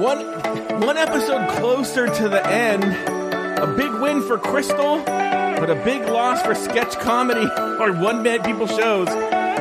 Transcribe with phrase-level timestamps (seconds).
[0.00, 0.24] One
[0.80, 2.84] one episode closer to the end.
[2.84, 7.46] A big win for Crystal, but a big loss for sketch comedy
[7.78, 9.08] or one man people shows.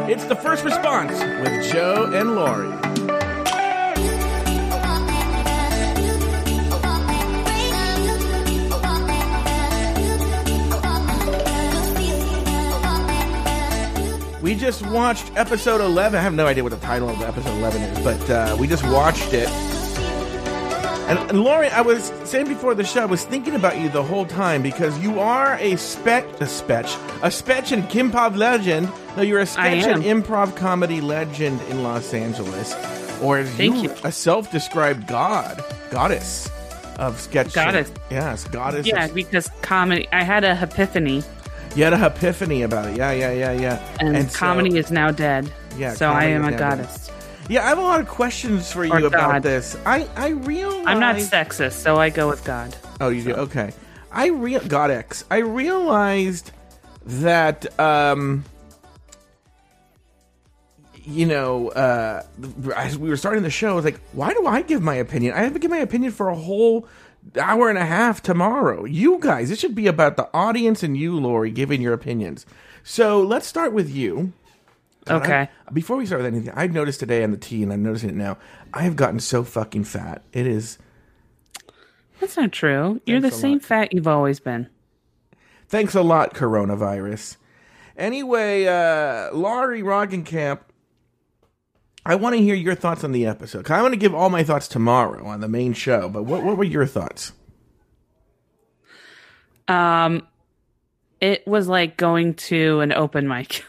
[0.10, 2.70] It's the first response with Joe and Lauri.
[14.42, 16.18] We just watched episode 11.
[16.18, 18.86] I have no idea what the title of episode 11 is, but uh, we just
[18.86, 19.69] watched it.
[21.10, 24.28] And, and I was saying before the show, I was thinking about you the whole
[24.28, 26.86] time because you are a spec, a spec,
[27.24, 28.92] a spec and Kimpov legend.
[29.18, 32.76] No, you're a sketch and improv comedy legend in Los Angeles,
[33.24, 33.96] or Thank you, you.
[34.04, 36.48] a self-described god, goddess
[37.00, 37.54] of sketch.
[37.54, 37.92] Goddess.
[38.12, 38.86] yes, goddess.
[38.86, 40.08] Yeah, of, because comedy.
[40.12, 41.24] I had a epiphany,
[41.76, 42.98] you had a epiphany about it.
[42.98, 43.98] Yeah, yeah, yeah, yeah.
[44.00, 45.52] and, so- comedy is now dead.
[45.76, 47.08] Yeah, so I am a goddess.
[47.08, 47.16] dead.
[47.50, 49.44] Yeah, I have a lot of questions for you Or about God.
[49.44, 49.76] this.
[49.86, 52.76] I I realize I'm not sexist, so I go with God.
[53.02, 53.34] Oh, you do?
[53.34, 53.72] Okay.
[54.12, 55.26] I real God X.
[55.32, 56.52] I realized
[57.06, 58.46] that um
[60.94, 62.22] you know, uh
[62.76, 65.34] as we were starting the show, I was like, why do I give my opinion?
[65.34, 66.88] I have to give my opinion for a whole
[67.40, 68.86] hour and a half tomorrow.
[68.86, 72.46] You guys, this should be about the audience and you, Lauri, giving your opinions.
[72.84, 74.34] So let's start with you.
[75.10, 75.50] Okay.
[75.68, 78.10] I- before we start with anything, I've noticed today on the tea, and I'm noticing
[78.10, 78.38] it now.
[78.74, 80.24] I have gotten so fucking fat.
[80.34, 80.78] It is.
[82.20, 83.02] That's not true.
[83.06, 83.64] You're the same lot.
[83.64, 84.68] fat you've always been.
[85.68, 87.38] Thanks a lot, coronavirus.
[87.96, 90.60] Anyway, uh, Lauri Roggenkamp,
[92.06, 93.70] I want to hear your thoughts on the episode.
[93.70, 96.58] I want to give all my thoughts tomorrow on the main show, but what, what
[96.58, 97.34] were your thoughts?
[99.68, 100.28] Um,
[101.22, 103.64] it was like going to an open mic.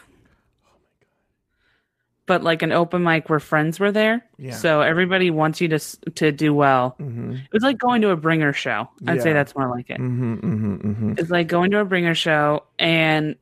[2.27, 4.53] But like an open mic where friends were there, Yeah.
[4.53, 5.79] so everybody wants you to
[6.15, 6.95] to do well.
[6.99, 8.87] It was like going to a bringer show.
[9.07, 9.23] I'd Yeah.
[9.23, 9.99] say that's more like it.
[9.99, 11.13] Mm-hmm, mm-hmm, mm-hmm.
[11.17, 13.35] It's like going to a bringer show, and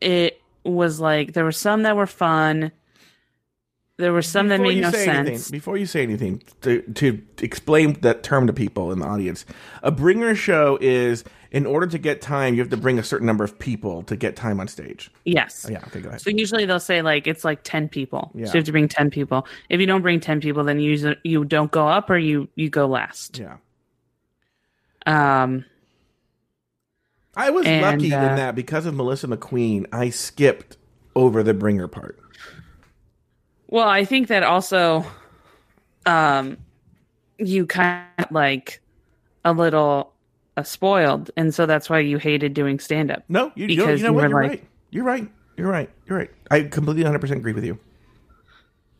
[0.00, 2.70] it was like there were some that were fun.
[4.02, 5.06] There were some that Before made you no sense.
[5.28, 9.44] anything, before you say anything, to, to explain that term to people in the audience,
[9.82, 13.26] a bringer show is in order to get time, you have to bring a certain
[13.26, 15.08] number of people to get time on stage.
[15.24, 15.66] Yes.
[15.68, 16.20] Oh, yeah, okay, go ahead.
[16.20, 18.32] So usually they'll say like it's like ten people.
[18.34, 18.46] Yeah.
[18.46, 19.46] So you have to bring ten people.
[19.68, 22.70] If you don't bring ten people, then you you don't go up or you you
[22.70, 23.38] go last.
[23.38, 23.56] yeah.
[25.06, 25.64] Um.
[27.36, 30.76] I was And, lucky in uh, that because of Melissa McQueen, I skipped
[31.14, 32.18] over the bringer part.
[33.72, 35.02] Well, I think that also,
[36.04, 36.58] um,
[37.38, 38.82] you kind of like
[39.46, 40.12] a little
[40.58, 43.24] uh, spoiled, and so that's why you hated doing stand up.
[43.30, 44.24] No, you, Because you know you what?
[44.24, 44.68] were You're like- right.
[44.90, 45.28] You're right.
[45.56, 45.90] You're right.
[46.06, 46.30] You're right.
[46.50, 47.78] I completely 100% agree with you.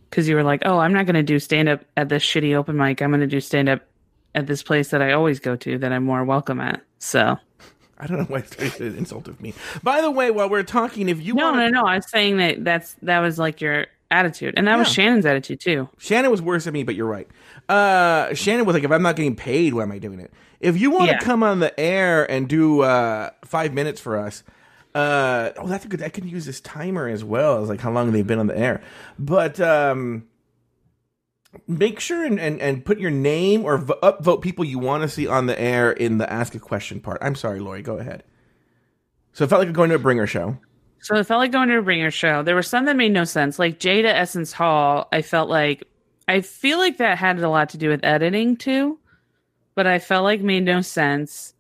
[0.09, 2.55] because you were like, "Oh, I'm not going to do stand up at this shitty
[2.57, 3.03] open mic.
[3.03, 3.83] I'm going to do stand up
[4.35, 7.37] at this place that I always go to that I'm more welcome at." So
[7.99, 9.53] I don't know why it's an insult of me.
[9.83, 11.87] By the way, while we're talking, if you no, want no, no.
[11.87, 15.61] I was saying that that's that was like your attitude, and that was Shannon's attitude
[15.61, 15.89] too.
[15.99, 17.27] Shannon was worse than me, but you're right.
[17.69, 20.33] Uh, Shannon was like, if I'm not getting paid, why am I doing it?
[20.61, 21.19] If you want Yeah.
[21.19, 24.45] to come on the air and do uh, five minutes for us,
[24.95, 26.03] uh, oh, that's a good.
[26.03, 28.57] I can use this timer as well as like how long they've been on the
[28.59, 28.83] air.
[29.19, 30.27] But um,
[31.67, 35.09] make sure and, and, and put your name or v- upvote people you want to
[35.09, 37.19] see on the air in the ask a question part.
[37.23, 37.83] I'm sorry, Lauri.
[37.83, 38.23] Go ahead.
[39.33, 40.59] So it felt like going to a bringer show.
[41.03, 42.43] So it felt like going to a bringer show.
[42.45, 45.09] There were some that made no sense, like Jada Essence Hall.
[45.13, 45.87] I felt like
[46.29, 48.99] I feel like that had a lot to do with editing too,
[49.75, 51.55] but I felt like made no sense.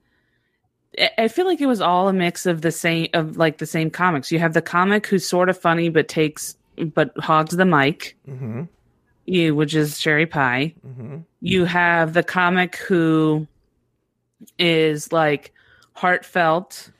[1.18, 3.90] I- feel like it was all a mix of the same of like the same
[3.90, 4.30] comics.
[4.30, 6.56] You have the comic who's sort of funny but takes
[6.94, 8.16] but hogs the mic.
[8.28, 8.62] Mm-hmm.
[9.26, 10.74] You, which is Sherry Pie.
[10.86, 11.18] Mm-hmm.
[11.40, 13.46] You have the comic who
[14.58, 15.52] is like
[15.94, 16.90] heartfelt,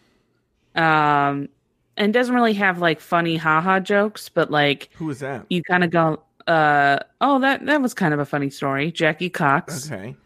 [0.75, 1.49] um,
[1.97, 5.47] and doesn't really have like funny haha jokes, but like Who was that?
[5.51, 8.91] you kind of go, uh, oh, that that was kind of a funny story.
[8.93, 9.91] Jackie Cox.
[9.91, 10.17] Okay.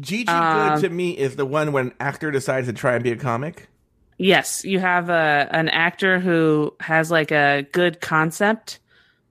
[0.00, 3.04] Gigi Um, Good to me is the one when an actor decides to try and
[3.04, 3.68] be a comic.
[4.16, 8.78] Yes, you have a an actor who has like a good concept,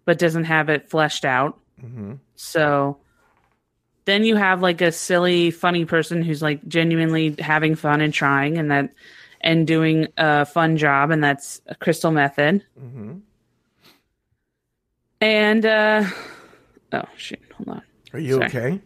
[0.05, 1.59] but doesn't have it fleshed out.
[1.83, 2.13] Mm-hmm.
[2.35, 2.97] So
[4.05, 8.57] then you have like a silly, funny person who's like genuinely having fun and trying,
[8.57, 8.91] and that
[9.41, 12.61] and doing a fun job, and that's a Crystal Methyd.
[12.79, 13.13] Mm-hmm.
[15.21, 16.05] And uh
[16.93, 17.81] oh shit, hold on.
[18.13, 18.45] Are you Sorry.
[18.45, 18.81] okay?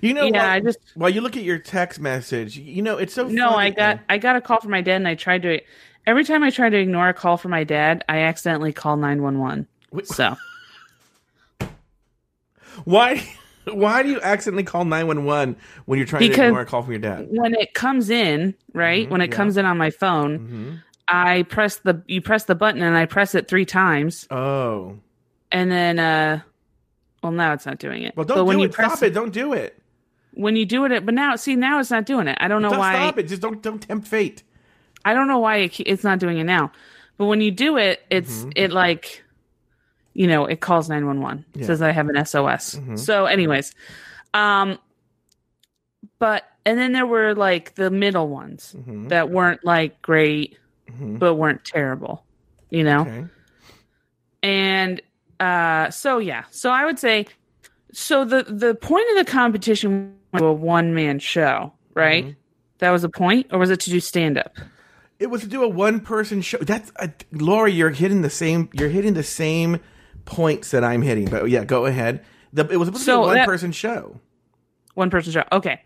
[0.00, 2.96] You know, Yeah, while, I just- while you look at your text message, you know
[2.98, 3.26] it's so.
[3.26, 3.66] No, funny.
[3.66, 5.60] I got I got a call from my dad, and I tried to.
[6.06, 9.22] Every time I try to ignore a call from my dad, I accidentally call nine
[9.22, 9.66] one one.
[10.04, 10.36] So
[12.84, 13.26] Why?
[13.74, 15.56] Why do you accidentally call 911
[15.86, 17.26] when you're trying Because- to ignore a call from your dad?
[17.30, 19.06] when it comes in, right?
[19.06, 19.36] Mhm, when it yeah.
[19.36, 20.70] comes in on my phone, hmm
[21.10, 24.96] I press the you press the button and I press it three times, Oh.
[25.50, 26.40] and then uh,
[27.22, 28.14] well now it's not doing it.
[28.14, 28.74] Well, but don't when do you it.
[28.74, 29.14] press Stop it.
[29.14, 29.74] Don't do it.
[30.34, 32.36] when you do it, but now see now it's not doing it.
[32.42, 32.92] I don't know Don't why.
[32.94, 33.22] stop it.
[33.28, 34.42] Just don't don't tempt fate.
[35.04, 36.70] I don't know why it, it's not doing it now.
[37.16, 38.52] But when you do it, it's Mhm.
[38.56, 39.24] it like,
[40.14, 41.44] you know, it calls nine one one.
[41.54, 41.66] Yeah.
[41.66, 42.76] Says I have an SOS.
[42.76, 42.98] Mhm.
[42.98, 43.74] So, anyways,
[44.34, 44.78] um,
[46.18, 50.58] but and then there were like the middle ones hmm that weren't like great,
[50.96, 52.24] hmm but weren't terrible,
[52.70, 53.02] you know.
[53.02, 53.24] Okay.
[54.42, 55.00] And
[55.40, 57.26] uh, so yeah, so I would say,
[57.92, 62.24] so the the point of the competition was a one man show, right?
[62.26, 62.36] Mhm.
[62.78, 64.56] That was a point, or was it to do stand up?
[65.18, 66.58] It was to do a one person show.
[66.58, 67.72] That's uh, Lauri.
[67.72, 68.68] You're hitting the same.
[68.72, 69.80] You're hitting the same
[70.28, 71.24] points that I'm hitting.
[71.28, 72.24] But yeah, go ahead.
[72.52, 74.20] The, it was supposed to be a one that- person show.
[74.94, 75.44] One person show.
[75.52, 75.80] Okay.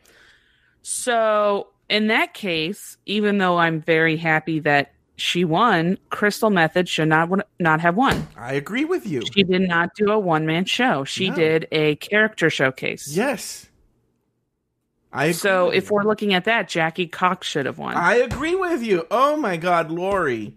[0.83, 7.09] So in that case, even though I'm very happy that she won, Crystal Methyd should
[7.09, 7.29] not
[7.61, 8.27] not have won.
[8.37, 9.23] I agree with you.
[9.35, 11.05] She did not do a one man show.
[11.05, 11.37] She No.
[11.37, 13.15] did a character showcase.
[13.15, 13.69] Yes.
[15.12, 15.91] I agree So if you.
[15.97, 17.95] we're looking at that, Jackie Cox should have won.
[17.95, 19.06] I agree with you.
[19.11, 20.56] Oh my God, Lauri.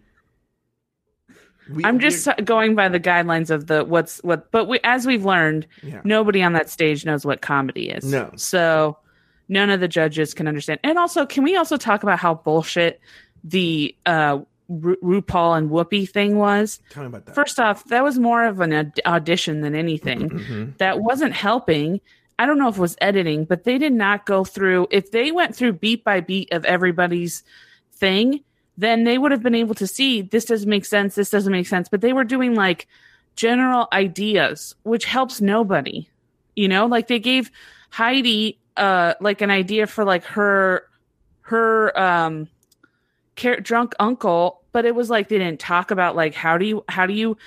[1.69, 5.25] We- I'm just going by the guidelines of the what's what, but we, as we've
[5.25, 6.01] learned, Yeah.
[6.03, 8.03] nobody on that stage knows what comedy is.
[8.05, 8.31] No.
[8.35, 8.97] So
[9.49, 10.79] none of the judges can understand.
[10.83, 12.99] And also, can we also talk about how bullshit
[13.43, 16.79] the uh, Ru- RuPaul and Whoopi thing was?
[16.89, 17.35] Tell me about that.
[17.35, 20.29] First off, that was more of an aud- audition than anything.
[20.29, 20.77] Mhm.
[20.77, 22.01] that wasn't helping.
[22.37, 24.87] I don't know if it was editing, but they did not go through.
[24.91, 27.43] If they went through beat by beat of everybody's
[27.93, 28.41] thing,
[28.77, 31.67] then they would have been able to see this doesn't make sense, this doesn't make
[31.67, 31.87] sense.
[31.89, 32.87] But they were doing like
[33.35, 36.07] general ideas, which helps nobody.
[36.55, 37.51] You know, like they gave
[37.89, 40.83] Heidi uh like an idea for like her
[41.41, 42.47] her um
[43.37, 46.83] car- drunk uncle, but it was like they didn't talk about like how do you
[46.89, 47.37] how do you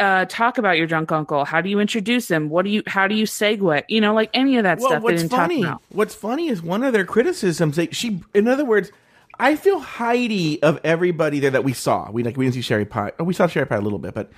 [0.00, 1.44] uh, talk about your drunk uncle?
[1.44, 2.50] How do you introduce him?
[2.50, 2.84] What do you?
[2.86, 3.82] How do you segue?
[3.88, 5.00] You know, like any of that Well, stuff.
[5.00, 5.62] They what's didn't funny?
[5.62, 5.82] talk about.
[5.88, 7.74] What's funny is one of their criticisms.
[7.74, 8.92] They, she, in other words,
[9.38, 12.10] I feel Heidi of everybody there that we saw.
[12.10, 13.12] We like we didn't see Sherry Pie.
[13.18, 14.30] Oh, we saw Sherry Pie a little bit, but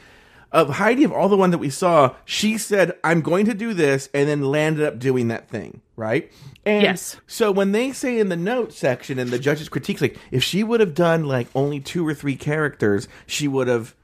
[0.53, 3.73] of Heidi of all the one that we saw, she said, "I'm going to do
[3.73, 6.31] this," and then landed up doing that thing, right?
[6.67, 7.17] And Yes.
[7.27, 10.63] So when they say in the note section and the judges critiques, like if she
[10.63, 13.95] would have done like only two or three characters, she would have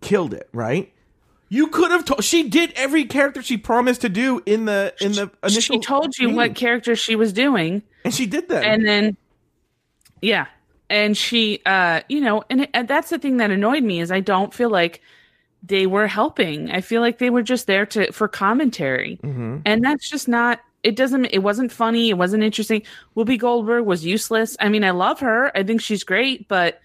[0.00, 0.92] killed it, right?
[1.48, 2.24] You could have told.
[2.24, 5.76] She did every character she promised to do in the in the initial.
[5.76, 6.36] She told you thing.
[6.36, 8.64] what character she was doing, and she did that.
[8.64, 9.16] and then
[10.22, 10.46] yeah,
[10.88, 14.10] and she, uh, you know, and, it, and that's the thing that annoyed me is
[14.10, 15.00] I don't feel like
[15.62, 16.70] they were helping.
[16.70, 19.62] I feel like they were just there to for commentary, Mhm.
[19.64, 20.60] and that's just not.
[20.82, 21.24] It doesn't.
[21.26, 22.10] It wasn't funny.
[22.10, 22.82] It wasn't interesting.
[23.16, 24.56] Whoopi Goldberg was useless.
[24.60, 25.50] I mean, I love her.
[25.56, 26.80] I think she's great, but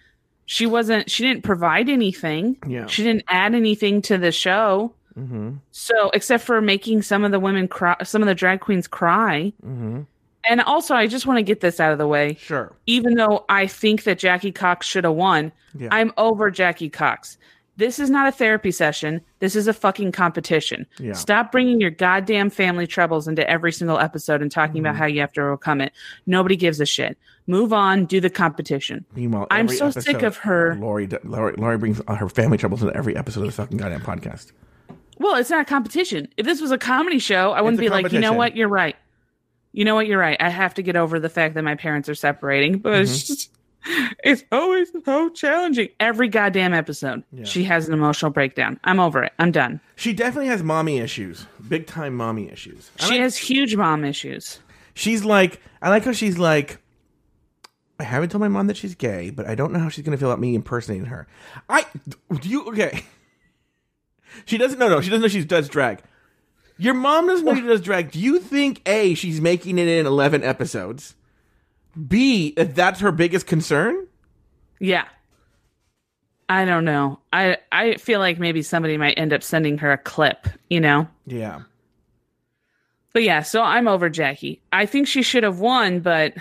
[0.48, 1.10] she wasn't.
[1.12, 2.57] She didn't provide anything.
[2.68, 2.88] Yeah.
[2.88, 4.94] She didn't add anything to the show.
[5.19, 5.51] Mm-hmm.
[5.72, 9.54] So, except for making some of the women cry, some of the drag queens cry.
[9.63, 10.01] Mm-hmm.
[10.43, 12.35] And also, I just want to get this out of the way.
[12.39, 12.75] Sure.
[12.88, 15.89] Even though I think that Jackie Cox should have won, Yeah.
[15.91, 17.38] I'm over Jackie Cox.
[17.77, 19.21] This is not a therapy session.
[19.39, 20.85] This is a fucking competition.
[20.99, 21.13] Yeah.
[21.13, 24.85] Stop bringing your goddamn family troubles into every single episode and talking Mm-hmm.
[24.87, 25.94] about how you have to overcome it.
[26.27, 27.18] Nobody gives a shit.
[27.47, 28.06] Move on.
[28.06, 29.06] Do the competition.
[29.16, 33.16] Meanwhile, I'm so sick of her- Lauri, Lauri, Lauri brings her family troubles into every
[33.16, 34.51] episode of the fucking goddamn podcast.
[35.18, 36.27] Well, it's not a competition.
[36.37, 38.95] If this was a comedy show, I wouldn't be like, you know what, you're right.
[39.73, 40.37] You know what, you're right.
[40.40, 43.01] I have to get over the fact that my parents are separating, but Mm-hmm.
[43.04, 43.51] it's just,
[44.23, 45.90] it's always so challenging.
[45.99, 47.45] Every goddamn episode, Yeah.
[47.45, 48.80] she has an emotional breakdown.
[48.83, 49.33] I'm over it.
[49.40, 49.80] I'm done.
[49.95, 52.92] She definitely has mommy issues, big time mommy issues.
[52.99, 54.59] I She like- has huge mom issues.
[54.94, 56.78] she's like, I like how she's like,
[57.99, 60.18] I haven't told my mom that she's gay, but I don't know how she's gonna
[60.18, 61.28] feel about me impersonating her.
[61.69, 61.85] I
[62.40, 63.04] do you okay?
[64.45, 64.87] She doesn't know.
[64.87, 66.01] No, she doesn't know she does drag.
[66.81, 68.09] Your mom doesn't know she does drag.
[68.09, 71.14] Do you think a she's making it in eleven episodes?
[72.07, 74.07] B if that's her biggest concern?
[74.80, 75.06] Yeah.
[76.50, 77.19] I don't know.
[77.31, 81.07] I I feel like maybe somebody might end up sending her a clip, you know?
[81.28, 81.61] Yeah.
[83.14, 84.59] But yeah, so I'm over Jackie.
[84.73, 86.33] I think she should have won, but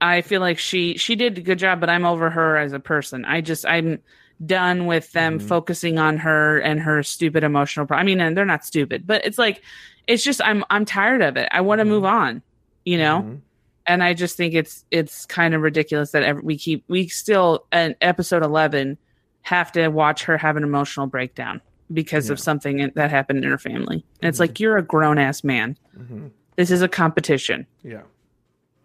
[0.00, 2.80] I feel like she she did a good job, but I'm over her as a
[2.80, 3.26] person.
[3.26, 3.98] I just I'm
[4.44, 8.44] done with them focusing on her and her stupid emotional pro- I mean, and they're
[8.44, 9.62] not stupid, but it's like
[10.06, 11.48] it's just I'm I'm tired of it.
[11.52, 12.42] I want to move on,
[12.84, 13.22] you know?
[13.22, 13.40] Mhm.
[13.86, 17.66] And I just think it's it's kind of ridiculous that ev we keep we still
[17.72, 18.98] an episode 11
[19.42, 21.60] have to watch her have an emotional breakdown.
[21.92, 24.04] because of something that happened in her family.
[24.20, 25.78] And it's like you're a grown ass man.
[25.96, 26.32] Mhm.
[26.56, 27.64] This is a competition.
[27.84, 28.02] Yeah.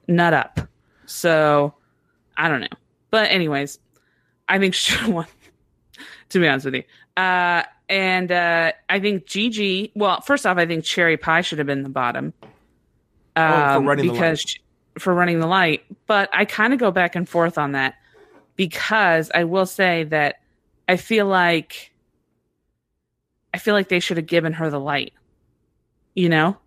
[0.08, 0.60] Nut up.
[1.08, 1.74] So
[2.38, 2.68] I don't know.
[3.10, 3.80] But anyways,
[4.48, 5.26] I think she won.
[6.32, 6.84] To be honest with you.
[7.16, 11.68] Uh and uh I think Gigi well, first off, I think Sherry Pie should have
[11.68, 12.34] been the bottom.
[13.36, 14.60] Oh, for Um, running the because she-
[15.00, 15.84] for running the light.
[16.08, 17.96] But I kind of go back and forth on that
[18.58, 20.42] because I will say that
[20.90, 21.92] I feel like
[23.54, 25.14] I feel like they should have given her the light.
[26.16, 26.58] You know?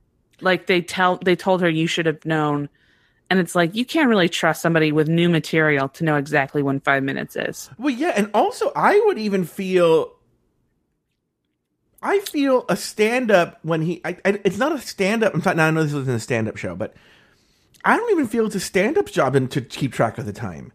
[0.41, 2.69] Like they tell they told her you should have known
[3.31, 6.81] and it's like you can't really trust somebody with new material to know exactly when
[6.81, 7.71] 5 minutes is.
[7.79, 10.13] Well, yeah, and also I would even feel.
[12.03, 14.01] I feel a stand up when he.
[14.05, 15.35] I, I, it's not a stand up.
[15.35, 15.57] I'm not.
[15.57, 16.95] Now I know this isn't a stand up show, but
[17.85, 20.33] I don't even feel it's a stand up's job in, to keep track of the
[20.33, 20.73] time.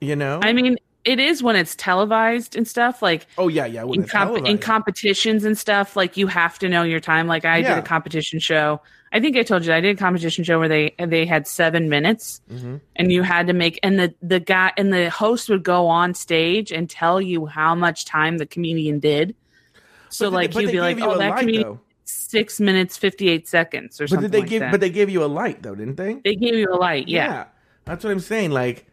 [0.00, 0.40] You know.
[0.42, 3.84] I mean, it is when it's televised and stuff like oh yeah, yeah.
[3.84, 7.58] In, comp- in competitions and stuff like you have to know your time like i
[7.58, 7.74] Yeah.
[7.74, 8.80] did a competition show
[9.12, 11.88] i think i told you i did a competition show where they they had seven
[11.88, 12.80] minutes Mhm.
[12.96, 16.14] and you had to make and the the guy and the host would go on
[16.14, 19.34] stage and tell you how much time the comedian did
[20.08, 21.80] so But like they- you'd be like oh that light, comedian though.
[22.04, 24.60] six minutes 58 seconds or But something But they like give?
[24.60, 26.14] that But they gave you a light though, didn't they?
[26.24, 27.46] they gave you a light yeah.
[27.84, 28.50] that's what I'm saying.
[28.52, 28.86] Like,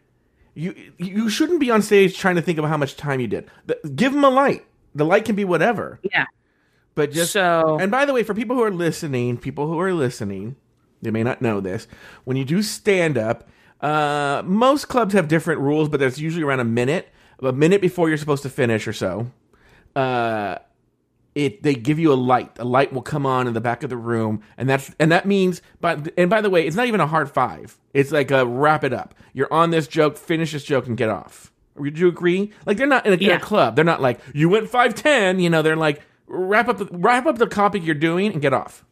[0.54, 3.48] you you shouldn't be on stage trying to think about how much time you did.
[3.66, 4.64] The, give them a light.
[4.96, 6.00] The light can be whatever.
[6.02, 6.26] Yeah.
[6.94, 9.92] But just so And by the way, for people who are listening, people who are
[9.94, 10.56] listening,
[11.02, 11.86] they may not know this.
[12.24, 13.48] When you do stand up,
[13.80, 17.08] uh, most clubs have different rules, but there's usually around a minute,
[17.42, 19.30] a minute before you're supposed to finish or so.
[19.96, 20.58] Uh,
[21.34, 22.58] it they give you a light.
[22.58, 25.26] A light will come on in the back of the room, and that's and that
[25.26, 25.62] means.
[25.80, 27.78] But and by the way, it's not even a hard five.
[27.94, 29.14] It's like a wrap it up.
[29.32, 31.52] You're on this joke, finish this joke, and get off.
[31.76, 32.52] Would you agree?
[32.66, 33.76] Like they're not in a, in a club.
[33.76, 35.38] They're not like you went five ten.
[35.38, 38.84] You know, they're like wrap up wrap up the topic you're doing and get off.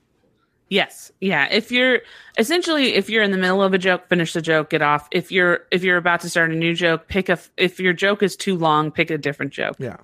[0.70, 1.10] Yes.
[1.20, 1.48] Yeah.
[1.50, 2.00] If you're
[2.36, 5.08] essentially if you're in the middle of a joke, finish the joke, get off.
[5.12, 8.22] If you're if you're about to start a new joke, pick a if your joke
[8.22, 9.76] is too long, pick a different joke.
[9.78, 9.96] Yeah,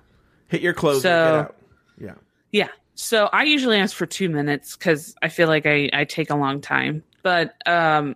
[0.47, 1.55] hit your clothes So- and get out.
[1.99, 2.13] Yeah,
[2.51, 2.69] Yeah.
[2.95, 6.35] So I usually ask for 2 minutes cuz I feel like I I take a
[6.35, 7.03] long time.
[7.21, 8.15] But um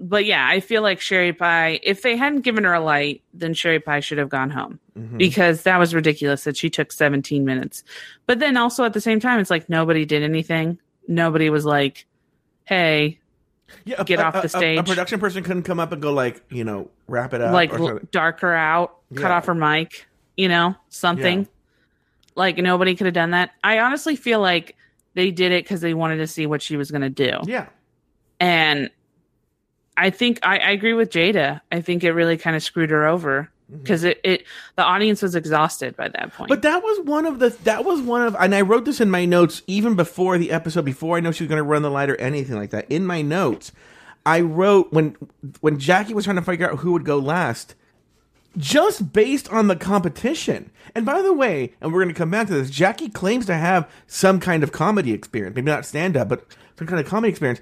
[0.00, 3.52] but yeah, I feel like Sherry Pie if they hadn't given her a light, then
[3.54, 4.80] Sherry Pie should have gone home.
[4.98, 5.18] Mhm.
[5.18, 7.84] Because that was ridiculous that she took 17 minutes.
[8.26, 10.78] But then also at the same time it's like nobody did anything.
[11.06, 12.06] Nobody was like,
[12.64, 13.18] "Hey,
[13.84, 13.96] yeah.
[13.98, 16.42] a- get a- off the a- A, production person couldn't come up and go like,
[16.50, 17.52] you know, wrap it up.
[17.52, 21.40] like or dark her out, cut off her mic, you know, something.
[21.40, 21.46] Yeah.
[22.36, 23.50] Like nobody could have done that.
[23.62, 24.76] I honestly feel like
[25.14, 27.38] they did it because they wanted to see what she was going to do.
[27.44, 27.66] yeah.
[28.38, 28.88] And
[29.96, 31.60] I think I, I agree with Jada.
[31.70, 34.44] I think it really kind of screwed her over because it, it
[34.76, 36.32] the audience was exhausted by that point.
[36.32, 36.46] Mm-hmm.
[36.48, 39.10] But that was one of the that was one of and I wrote this in
[39.10, 41.90] my notes even before the episode before I know she was going to run the
[41.90, 42.90] light or anything like that.
[42.90, 43.72] In my notes,
[44.26, 45.16] I wrote when
[45.60, 47.74] when Jackie was trying to figure out who would go last
[48.56, 50.70] just based on the competition.
[50.94, 53.54] And by the way, and we're going to come back to this, Jackie claims to
[53.54, 56.44] have some kind of comedy experience, maybe not stand up, but
[56.76, 57.60] some kind of comedy experience.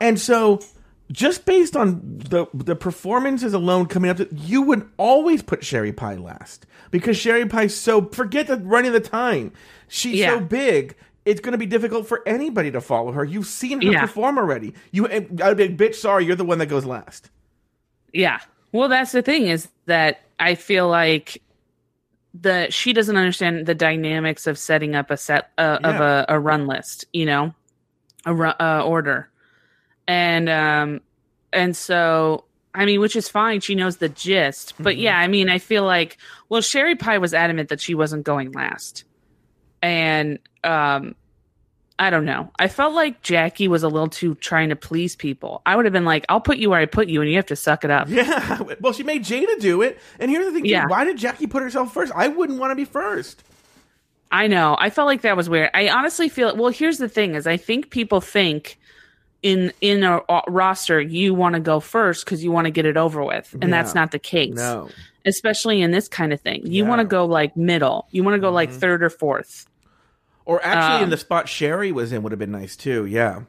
[0.00, 0.60] And so
[1.10, 5.92] just based on the the performances alone coming up to you would always put Sherry
[5.92, 9.52] Pie last because Sherry Pie's so forget the running the time.
[9.88, 10.96] She's so big.
[11.24, 13.24] It's going to be difficult for anybody to follow her.
[13.24, 14.00] You've seen her Yeah.
[14.00, 14.74] perform already.
[14.92, 15.96] You, I'd be bitch.
[15.96, 17.30] Sorry, you're the one that goes last.
[18.12, 18.40] Yeah.
[18.72, 21.42] Well, that's the thing is that I feel like
[22.34, 26.38] the she doesn't understand the dynamics of setting up a set uh, of a, a
[26.38, 27.54] run list, you know,
[28.26, 29.28] a uh, order,
[30.08, 31.00] and um,
[31.52, 33.60] and so I mean, which is fine.
[33.60, 35.02] She knows the gist, but Mhm.
[35.02, 36.16] yeah, I mean, I feel like
[36.48, 39.04] well, Sherry Pie was adamant that she wasn't going last,
[39.82, 41.14] and um,
[41.98, 42.50] I don't know.
[42.58, 45.62] I felt like Jackie was a little too trying to please people.
[45.66, 47.46] I would have been like, I'll put you where I put you, and you have
[47.46, 48.08] to suck it up.
[48.18, 48.60] Yeah.
[48.80, 49.98] Well, she made Jada do it.
[50.20, 50.64] And here's the thing.
[50.64, 50.86] Yeah.
[50.86, 52.12] Why did Jackie put herself first?
[52.14, 53.42] I wouldn't want to be first.
[54.30, 54.76] I know.
[54.78, 55.70] I felt like that was weird.
[55.74, 56.70] I honestly feel well.
[56.70, 58.77] Here's the thing: is I think people think
[59.42, 62.96] in in a, roster you want to go first because you want to get it
[62.96, 64.54] over with, and that's not the case.
[64.54, 64.88] No.
[65.24, 68.06] Especially in this kind of thing, you want to go like middle.
[68.10, 68.80] You want to go like Mhm.
[68.80, 69.66] third or fourth.
[70.44, 73.04] Or actually, in Um, the spot Sherry was in would have been nice too.
[73.04, 73.42] Yeah.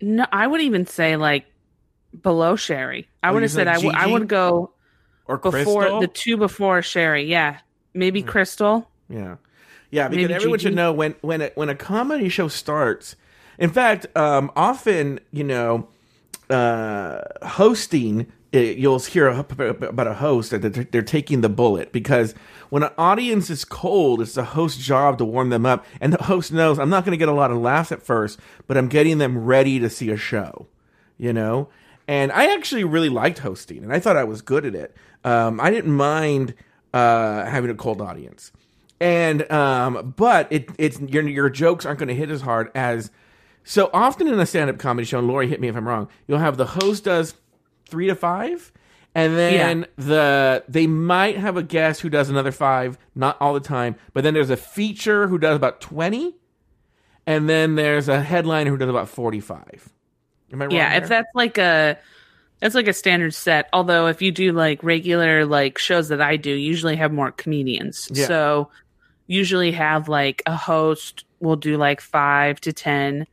[0.00, 1.44] No, I would even say like
[2.22, 3.08] below Sherry.
[3.22, 4.72] I Oh, would have said said I would I would go
[5.26, 5.50] Or before
[5.82, 6.00] Crystal.
[6.00, 7.24] The two before Sherry.
[7.24, 7.58] Yeah,
[7.94, 8.90] maybe Crystal.
[9.10, 9.36] Yeah,
[9.90, 10.08] yeah.
[10.08, 10.68] Because Maybe everyone Gigi?
[10.70, 13.14] should know when when a, when a comedy show starts.
[13.58, 15.88] In fact, um, often you know,
[16.50, 22.34] uh, hosting it, you'll hear about a host that they're, they're taking the bullet because
[22.70, 26.24] when an audience is cold, it's the host's job to warm them up, and the
[26.24, 28.88] host knows I'm not going to get a lot of laughs at first, but I'm
[28.88, 30.66] getting them ready to see a show,
[31.18, 31.68] you know.
[32.06, 34.96] And I actually really liked hosting, and I thought I was good at it.
[35.24, 36.54] Um, I didn't mind
[36.94, 38.50] uh, having a cold audience,
[38.98, 43.10] and um, but it, it's your your jokes aren't going to hit as hard as
[43.70, 45.18] so often in a stand up comedy show.
[45.18, 46.08] And Lauri, hit me if I'm wrong.
[46.26, 47.34] You'll have the host does
[47.86, 48.72] three to five,
[49.14, 49.86] and then Yeah.
[50.04, 53.96] the they might have a guest who does another five, not all the time.
[54.14, 56.34] But then there's a feature who does about twenty,
[57.26, 59.90] and then there's a headliner who does about forty five.
[60.52, 60.74] Am I wrong?
[60.74, 61.02] yeah, there?
[61.02, 61.98] if that's like a
[62.60, 63.68] that's like a standard set.
[63.72, 68.08] Although if you do like regular like shows that I do, usually have more comedians.
[68.12, 68.26] Yeah.
[68.26, 68.70] So
[69.26, 73.26] usually have like a host will do like five to ten,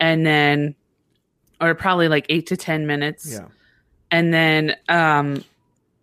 [0.00, 0.74] and then
[1.60, 3.30] or probably like eight to ten minutes.
[3.32, 3.46] yeah.
[4.10, 5.42] and then um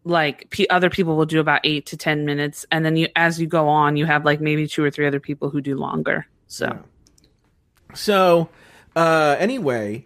[0.05, 3.39] like p- other people will do about eight to ten minutes and then you as
[3.39, 6.25] you go on you have like maybe two or three other people who do longer
[6.47, 7.95] so Yeah.
[7.95, 8.49] So
[8.95, 10.05] uh anyway,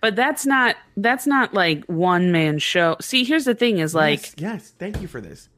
[0.00, 4.20] but that's not that's not like one man show see here's the thing is like
[4.20, 5.48] yes, yes, thank you for this.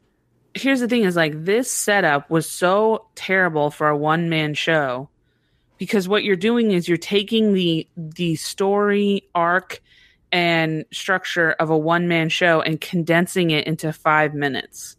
[0.55, 5.09] here's the thing is like this setup was so terrible for a one man show
[5.79, 9.83] because what you're doing is you're taking the the story arc
[10.33, 14.97] and structure of a one man show and condensing it into 5 minutes.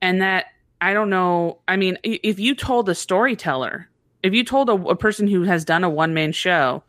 [0.00, 0.46] And that
[0.80, 3.88] I don't know, I mean if you told a storyteller,
[4.22, 6.82] if you told a, a person who has done a one man show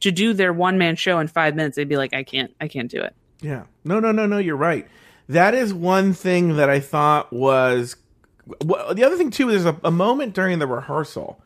[0.00, 2.68] to do their one man show in 5 minutes, they'd be like I can't I
[2.68, 3.14] can't do it.
[3.40, 3.64] Yeah.
[3.84, 4.38] No, no, no, no.
[4.38, 4.86] You're right.
[5.28, 7.96] That is one thing that I thought was.
[8.64, 11.40] Well, the other thing too is a, a moment during the rehearsal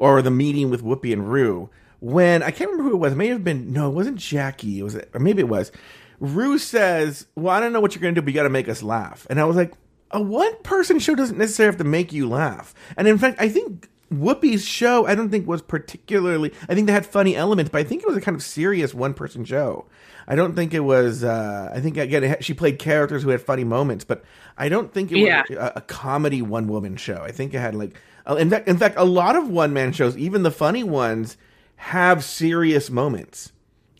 [0.00, 3.12] or the meeting with Whoopi and Ru when I can't remember who it was.
[3.12, 4.80] It may have been no, it wasn't Jackie.
[4.80, 5.70] It was, or maybe it was.
[6.18, 8.50] Ru says, "Well, I don't know what you're going to do, but you got to
[8.50, 9.72] make us laugh." And I was like,
[10.10, 13.48] "A one person show doesn't necessarily have to make you laugh." And in fact, I
[13.48, 16.52] think Whoopi's show, I don't think was particularly.
[16.68, 18.92] I think they had funny elements, but I think it was a kind of serious
[18.92, 19.86] one person show.
[20.28, 21.24] I don't think it was.
[21.24, 24.22] Uh, I think again, she played characters who had funny moments, but
[24.58, 25.42] I don't think it Yeah.
[25.48, 27.22] was a, a comedy one woman show.
[27.22, 27.94] I think it had like,
[28.28, 31.36] uh, in fact, in fact, a lot of one man shows, even the funny ones,
[31.76, 33.52] have serious moments,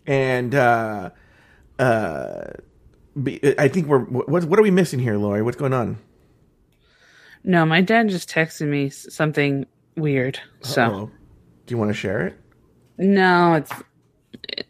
[0.07, 1.11] and uh,
[1.79, 2.45] uh,
[3.23, 5.43] be, I think we're what what are we missing here, Lauri?
[5.43, 5.99] What's going on?
[7.43, 10.39] No, my dad just texted me something weird.
[10.61, 11.11] So Uh-oh.
[11.67, 12.37] do you want to share it?
[12.99, 13.73] No, it's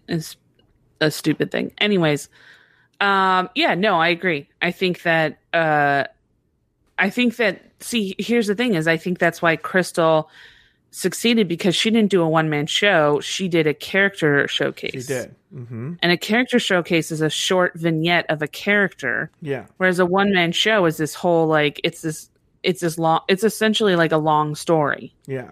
[0.09, 0.37] it's
[1.01, 1.73] a stupid thing.
[1.79, 2.29] Anyways,
[3.01, 4.49] um, yeah, no, I agree.
[4.63, 6.05] I think that uh,
[6.99, 10.29] I think that see, here's the thing: is I think that's why Crystal
[10.93, 15.07] succeeded because she didn't do a one man show; she did a character showcase.
[15.07, 15.35] She did.
[15.53, 19.67] hmm and a character showcase is a short vignette of a character, Yeah.
[19.77, 22.31] whereas a one man show is this whole like it's this
[22.63, 25.15] it's this long it's essentially like a long story.
[25.27, 25.51] Yeah.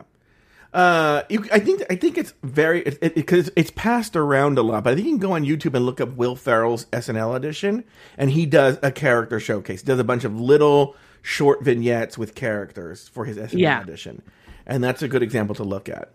[0.75, 4.63] Uh, you, I think I think it's very because it, because it's passed around a
[4.63, 7.35] lot, but I think you can go on YouTube and look up Will Ferrell's SNL
[7.35, 7.85] edition,
[8.19, 9.81] and he does a character showcase.
[9.81, 13.81] He does a bunch of little short vignettes with characters for his SNL Yeah.
[13.83, 14.21] edition,
[14.67, 16.11] and that's a good example to look at.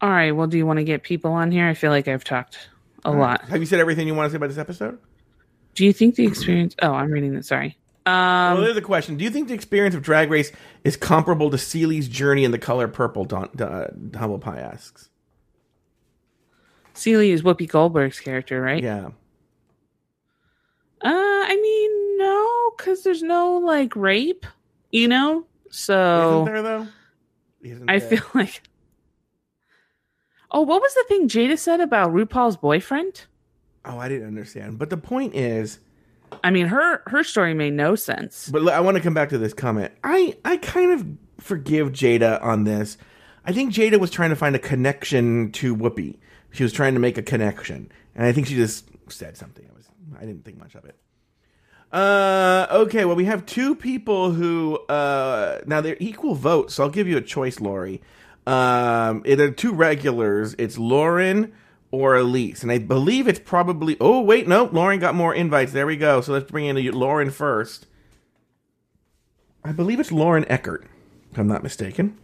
[0.00, 0.32] All right.
[0.32, 1.66] Well, do you want to get people on here?
[1.68, 2.70] I feel like I've talked
[3.04, 3.42] a lot.
[3.48, 4.98] Have you said everything you want to say about this episode?
[5.74, 6.74] Do you think the experience?
[6.80, 7.48] Oh, I'm reading this.
[7.48, 7.76] Sorry.
[8.08, 9.16] Um, well, there's a question.
[9.16, 10.52] Do you think the experience of Drag Race
[10.84, 13.24] is comparable to Celie's journey in the color purple?
[13.24, 15.08] Don, uh, Humble Pie asks.
[16.94, 18.82] Celie is Whoopi Goldberg's character, right?
[18.82, 19.08] Yeah.
[21.00, 24.46] Uh, I mean, no, because there's no like rape,
[24.90, 25.44] you know.
[25.70, 26.88] So Isn't there though?
[27.62, 28.08] Isn't I there?
[28.08, 28.62] feel like.
[30.50, 33.26] Oh, what was the thing Jada said about RuPaul's boyfriend?
[33.84, 34.78] Oh, I didn't understand.
[34.78, 35.78] But the point is,
[36.42, 38.48] I mean, her her story made no sense.
[38.48, 39.92] But I want to come back to this comment.
[40.04, 41.06] I I kind of
[41.42, 42.98] forgive Jada on this.
[43.44, 46.18] I think Jada was trying to find a connection to Whoopi.
[46.50, 49.66] She was trying to make a connection, and I think she just said something.
[49.68, 49.88] I was
[50.18, 50.96] I didn't think much of it.
[51.90, 53.04] Uh, okay.
[53.06, 57.16] Well, we have two people who uh now they're equal votes, so I'll give you
[57.16, 58.02] a choice, Lauri.
[58.46, 60.54] Um, it are two regulars.
[60.58, 61.52] It's Lauren
[61.90, 63.96] or Elise, and I believe it's probably.
[64.00, 65.72] Oh wait, no, Lauren got more invites.
[65.72, 66.20] There we go.
[66.20, 67.86] So let's bring in Lauren first.
[69.64, 70.86] I believe it's Lauren Eckert,
[71.32, 72.16] if I'm not mistaken.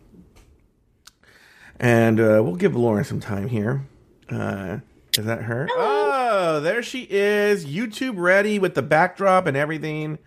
[1.81, 3.87] And uh, we'll give Lauren some time here.
[4.31, 4.79] Uh,
[5.19, 5.69] is that her?
[5.71, 7.67] Oh, there she is.
[7.67, 10.19] YouTube ready with the backdrop and everything.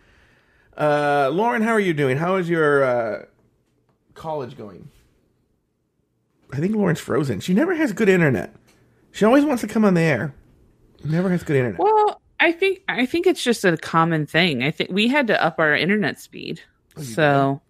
[0.78, 2.18] Uh, Lauren, how are you doing?
[2.18, 3.26] How is your uh,
[4.14, 4.90] college going?
[6.52, 7.40] I think Lauren's frozen.
[7.40, 8.56] She never has good internet.
[9.18, 10.32] She always wants to come on the air.
[11.04, 11.80] Never has good internet.
[11.80, 14.62] Well, I I think I think it's just a common thing.
[14.62, 16.62] I think we had to up our internet speed.
[16.96, 17.62] Oh, so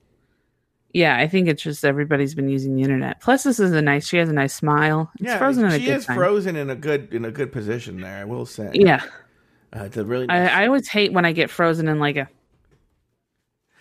[0.91, 3.21] yeah, I think it's just everybody's been using the internet.
[3.21, 5.09] Plus this is a nice she has a nice smile.
[5.15, 6.17] It's yeah, frozen in a she good is time.
[6.17, 8.17] frozen in a good in a good position there.
[8.17, 8.69] I will say.
[8.73, 9.03] Yeah.
[9.73, 10.27] uh, it's a really.
[10.27, 12.27] I, Nice, I always hate when I get frozen in like a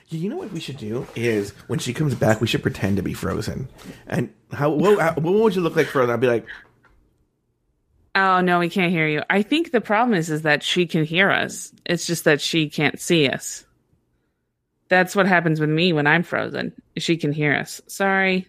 [0.08, 3.02] you know what we should do is when she comes back, we should pretend to
[3.02, 3.68] be frozen.
[4.06, 6.14] And how what, how- what would you look like frozen?
[6.14, 6.46] I'd be like,
[8.16, 9.22] Oh no, we can't hear you.
[9.28, 11.70] I think the problem is is that she can hear us.
[11.84, 13.66] It's just that she can't see us.
[14.88, 16.72] That's what happens with me when I'm frozen.
[16.96, 17.82] She can hear us.
[17.88, 18.48] Sorry.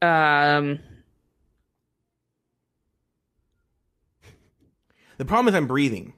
[0.00, 0.78] Um
[5.16, 6.12] the problem is I'm breathing.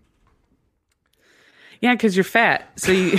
[1.81, 2.71] yeah, cuz you're fat.
[2.77, 3.19] So you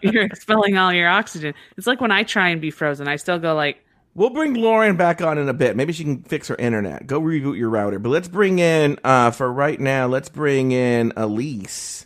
[0.02, 1.52] you're expelling all your oxygen.
[1.76, 4.96] It's like when I try and be frozen, I still go like We'll bring Lauren
[4.96, 5.74] back on in a bit.
[5.74, 7.06] Maybe she can fix her internet.
[7.06, 7.98] Go reboot your router.
[7.98, 12.04] But let's bring in, uh, for right now, let's bring in Elise.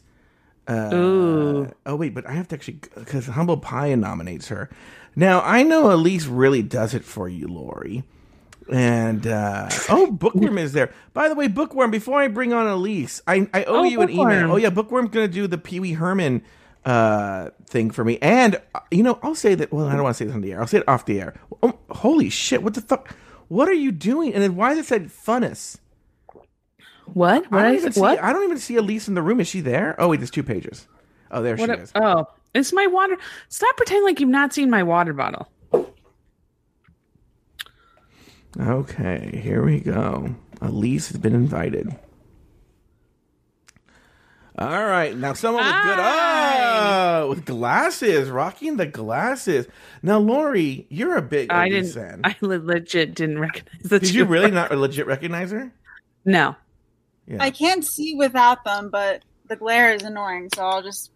[0.68, 1.74] Uh, Ooh.
[1.84, 4.70] Oh, wait, but I have to actually, because Humble Pie nominates her.
[5.16, 8.04] Now, I know Elise really does it for you, Lauri.
[8.72, 10.92] And, uh, oh, Bookworm is there.
[11.12, 14.10] By the way, Bookworm, before I bring on Elise, I, I owe Oh, you an
[14.10, 14.52] email.
[14.52, 16.42] Oh, yeah, Bookworm's going to do the Pee Wee Herman
[16.86, 20.14] uh thing for me and uh, you know i'll say that well i don't want
[20.14, 22.62] to say this on the air i'll say it off the air oh, holy shit
[22.62, 23.14] what the fuck
[23.48, 25.78] what are you doing and then why does it say funness
[27.12, 27.44] what?
[27.44, 27.62] I What?
[27.62, 28.22] don't even see what?
[28.22, 30.42] i don't even see elise in the room is she there oh wait there's two
[30.42, 30.86] pages
[31.30, 33.18] oh there What she a- is oh, it's my water.
[33.50, 35.46] Stop pretending like you've not seen my water bottle.
[38.58, 41.94] okay here we go elise has been invited
[44.58, 47.18] all right now someone with good Hi.
[47.20, 49.66] oh with glasses rocking the glasses
[50.02, 51.92] now lauri you're a big I didn't.
[51.92, 52.20] fan.
[52.24, 54.14] I legit didn't recognize the did two.
[54.18, 55.72] you really not legit recognize her
[56.24, 56.56] No.
[57.26, 61.10] yeah I can't see without them, but the glare is annoying, so I'll just.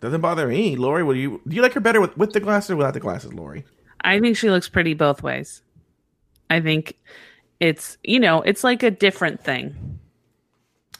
[0.00, 0.76] Doesn't bother me.
[0.76, 3.00] Lauri, Will you do you like her better with, with the glasses or without the
[3.00, 3.64] glasses, Lauri?
[4.02, 5.62] I think she looks pretty both ways.
[6.50, 6.98] I think
[7.60, 9.98] it's you know it's like a different thing.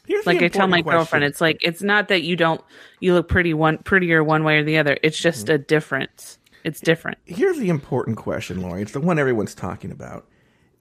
[0.07, 0.99] Here's Like I tell my question.
[0.99, 2.61] girlfriend, it's like it's not that you don't
[3.01, 4.97] you look pretty one prettier one way or the other.
[5.03, 5.55] It's just Mm-hmm.
[5.55, 6.39] a difference.
[6.65, 7.19] It's different.
[7.25, 8.83] Here's the important question, Lauri.
[8.83, 10.27] It's the one everyone's talking about.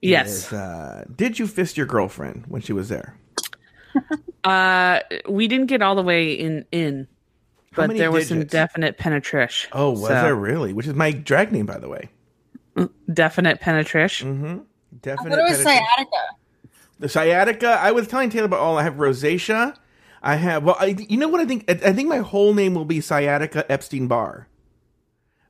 [0.00, 0.46] Yes.
[0.46, 3.16] Is, uh, did you fist your girlfriend when she was there?
[4.44, 7.08] Uh, we didn't get all the way in in,
[7.74, 9.70] but many there was some definite penetration.
[9.72, 10.74] Oh, was So, there really?
[10.74, 12.10] Which is my drag name, by the way.
[13.10, 14.34] definite penetration?
[14.36, 14.46] Mm-hmm.
[15.10, 15.64] I thought it was penetration.
[15.64, 16.16] sciatica.
[16.98, 17.78] The sciatica.
[17.80, 18.78] I was telling Taylor about all.
[18.78, 19.76] I have rosacea.
[20.22, 20.62] I have.
[20.64, 21.40] Well, I, you know what?
[21.40, 21.64] I think.
[21.68, 24.48] I, I think my whole name will be sciatica Epstein Barr.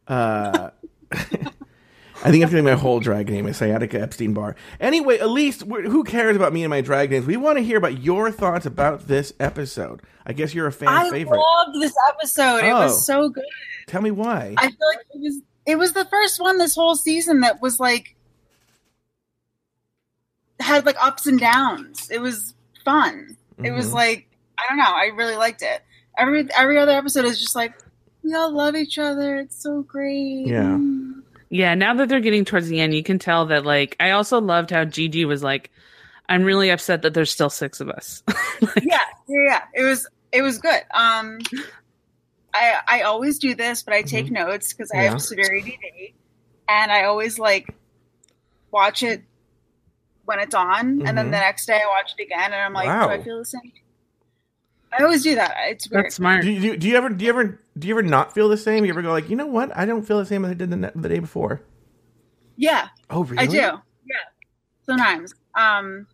[0.09, 0.70] Uh,
[1.12, 4.57] I think I'm doing my whole drag name is sciatica Epstein Barr.
[4.80, 7.26] Anyway, Elise, we're- who cares about me and my drag names?
[7.26, 10.00] We want to hear about your thoughts about this episode.
[10.24, 11.38] I guess you're a fan I favorite.
[11.38, 12.59] I loved this episode.
[12.64, 12.80] It Oh.
[12.85, 13.44] was so good.
[13.87, 14.54] Tell me why.
[14.57, 17.78] I feel like it was it was the first one this whole season that was
[17.78, 18.16] like
[20.64, 22.11] had like ups and downs.
[22.11, 23.37] It was fun.
[23.62, 23.94] It was Mhm.
[23.94, 24.85] like I don't know.
[24.85, 25.83] I really liked it.
[26.16, 27.74] Every every other episode is just like
[28.22, 29.37] we all love each other.
[29.37, 30.46] It's so great.
[30.46, 30.62] Yeah.
[30.79, 31.22] Mm.
[31.50, 34.40] Yeah, now that they're getting towards the end, you can tell that like I also
[34.40, 35.70] loved how Gigi was like,
[36.29, 38.22] I'm really upset that there's still six of us.
[38.83, 38.98] yeah,
[39.29, 39.62] yeah, yeah.
[39.74, 40.83] It was it was good.
[40.92, 41.38] Um,
[42.55, 45.05] I I always do this, but I take notes because I Mm-hmm.
[45.05, 45.11] Yeah.
[45.11, 46.14] have severe ADD,
[46.68, 47.68] and I always like
[48.70, 49.22] watch it
[50.25, 52.87] when it's on, and then the next day I watch it again, and I'm like,
[52.87, 53.07] Wow.
[53.09, 53.73] do I feel the same?
[54.97, 55.55] I always do that.
[55.69, 56.05] It's weird.
[56.05, 56.43] That's smart.
[56.43, 58.85] do, you, do you ever do you ever do you ever not feel the same?
[58.85, 59.77] You ever go like, you know what?
[59.77, 61.63] I don't feel the same as I did the, the day before.
[62.57, 63.43] yeah, Oh, really?
[63.43, 63.57] I do.
[63.57, 63.81] Yeah,
[64.87, 65.35] sometimes.
[65.57, 66.07] Um,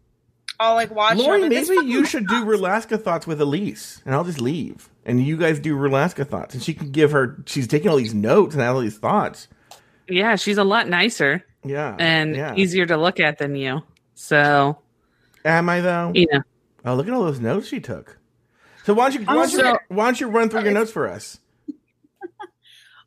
[0.58, 1.18] I'll like watch.
[1.18, 4.88] Lauri, it, this maybe you should do Relaska thoughts with Elise, and I'll just leave,
[5.04, 7.42] and you guys do Relaska thoughts, and she can give her.
[7.46, 9.48] She's taking all these notes and all these thoughts.
[10.08, 12.54] Yeah, she's a lot nicer Yeah, and yeah.
[12.56, 13.82] easier to look at than you.
[14.20, 14.76] So,
[15.46, 16.12] Am I though?
[16.14, 16.42] you know.
[16.84, 18.18] Oh, look at all those notes she took.
[18.84, 21.08] So why don't you why don't you, why don't you run through your notes for
[21.08, 21.40] us?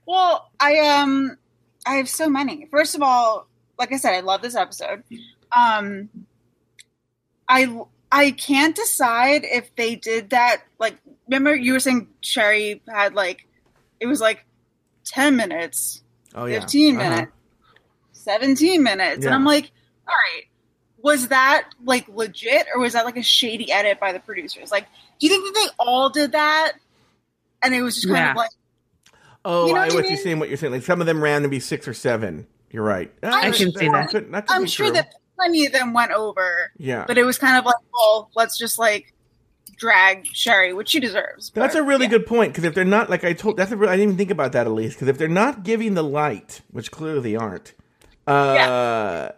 [0.05, 1.37] Well, I um
[1.85, 2.67] I have so many.
[2.71, 3.47] First of all,
[3.79, 5.03] like I said, I love this episode.
[5.55, 6.09] Um
[7.47, 7.73] I
[8.11, 10.97] I can't decide if they did that like
[11.27, 13.47] remember you were saying Sherry had like
[14.01, 14.45] it was like
[15.05, 16.01] 10 minutes,
[16.35, 17.09] Oh yeah, 15 Uh-huh.
[17.11, 17.31] minutes,
[18.11, 19.19] 17 minutes.
[19.21, 19.27] Yeah.
[19.27, 19.71] And I'm like,
[20.07, 20.43] all right,
[21.03, 24.71] was that like legit or was that like a shady edit by the producers?
[24.71, 24.87] Like,
[25.19, 26.71] do you think that they all did that?
[27.61, 28.31] And it was just kind Yeah.
[28.31, 28.49] of like
[29.45, 30.39] Oh, You know I what I what you're saying.
[30.39, 32.47] What you're saying, like some of them ran to be six or seven.
[32.71, 33.11] You're right.
[33.21, 34.09] I can see that.
[34.09, 34.93] could- that could I'm sure true.
[34.95, 37.03] that plenty of them went over, Yeah.
[37.05, 39.13] but it was kind of like, well, let's just like
[39.75, 41.51] drag Sherry, which she deserves.
[41.53, 42.11] That's a really yeah.
[42.11, 44.17] good point because if they're not like I told, that's a real, I didn't even
[44.17, 44.93] think about that, Elise.
[44.93, 47.73] Because if they're not giving the light, which clearly they aren't,
[48.25, 49.29] uh,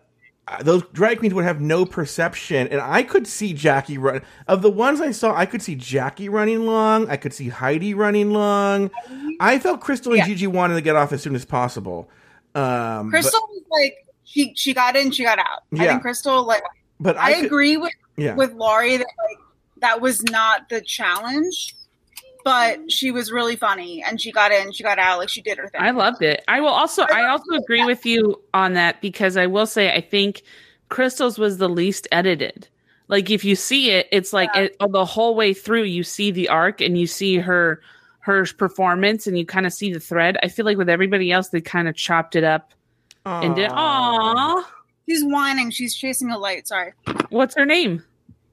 [0.61, 4.21] those drag queens would have no perception, and I could see Jackie run.
[4.47, 7.09] Of the ones I saw, I could see Jackie running long.
[7.09, 8.91] I could see Heidi running long.
[9.39, 10.27] I felt Crystal and Yeah.
[10.27, 12.09] Gigi wanted to get off as soon as possible.
[12.53, 15.63] Um, Crystal was like she she got in, she got out.
[15.77, 15.89] I Yeah.
[15.91, 16.61] think Crystal like
[16.99, 19.37] but, but I, I, could- agree with Yeah, with Lauri that like
[19.81, 21.75] that was not the challenge,
[22.45, 25.57] but she was really funny and she got in, she got out, like she did
[25.57, 25.81] her thing.
[25.81, 26.43] I loved it.
[26.47, 29.99] I will also I also agree with you on that because I will say I
[29.99, 30.43] think
[30.89, 32.67] Crystal's was the least edited.
[33.07, 34.61] Like if you see it, it's like Yeah.
[34.61, 37.81] it, oh, the whole way through you see the arc and you see her
[38.19, 40.37] her performance and you kind of see the thread.
[40.43, 42.73] I feel like with everybody else they kind of chopped it up
[43.25, 43.73] and did Aw.
[43.75, 44.71] aw.
[45.09, 46.67] She's whining, she's chasing a light.
[46.67, 46.93] Sorry,
[47.29, 48.03] What's her name?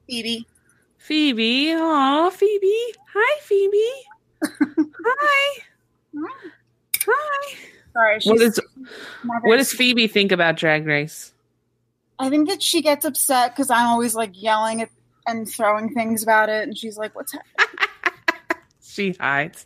[0.07, 0.47] Phoebe.
[1.03, 1.73] Phoebe.
[1.73, 2.93] Aw, Phoebe.
[3.13, 3.91] Hi, Phoebe.
[5.05, 5.63] Hi.
[7.05, 7.55] Hi.
[7.91, 8.61] Sorry, she's What is
[9.43, 11.33] what does Phoebe think about Drag Race?
[12.19, 14.91] I think that she gets upset because I'm always like yelling at
[15.27, 17.89] and throwing things about it, and she's like, "What's happening?"
[18.81, 19.65] She hides.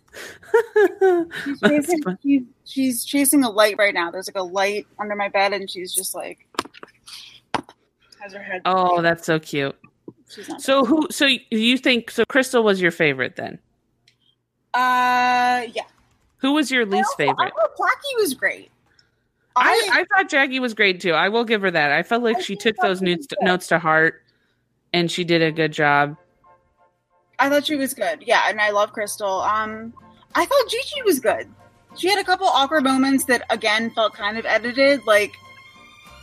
[1.43, 4.10] She's chasing, she's chasing a light right now.
[4.10, 6.47] There's like a light under my bed, and she's just like
[8.19, 8.62] has her head.
[8.65, 9.76] Oh, that's so cute.
[10.30, 10.62] She's not.
[10.62, 11.08] So who?
[11.12, 12.24] So you think so?
[12.26, 13.60] Crystal was your favorite then?
[14.74, 15.84] uh, yeah.
[16.38, 17.54] Who was your least also- favorite?
[17.58, 17.72] I thought
[18.20, 18.72] was great.
[19.60, 21.13] I, I thought Jackie was great too.
[21.13, 21.92] I will give her that.
[21.92, 23.40] I felt like I she took those notes good.
[23.42, 24.22] notes to heart,
[24.94, 26.16] and she did a good job.
[27.40, 28.24] I thought she was good.
[28.26, 29.42] Yeah, and I love Crystal.
[29.42, 29.94] Um,
[30.36, 31.48] I thought Gigi was good.
[31.96, 35.06] She had a couple awkward moments that again felt kind of edited.
[35.08, 35.34] Like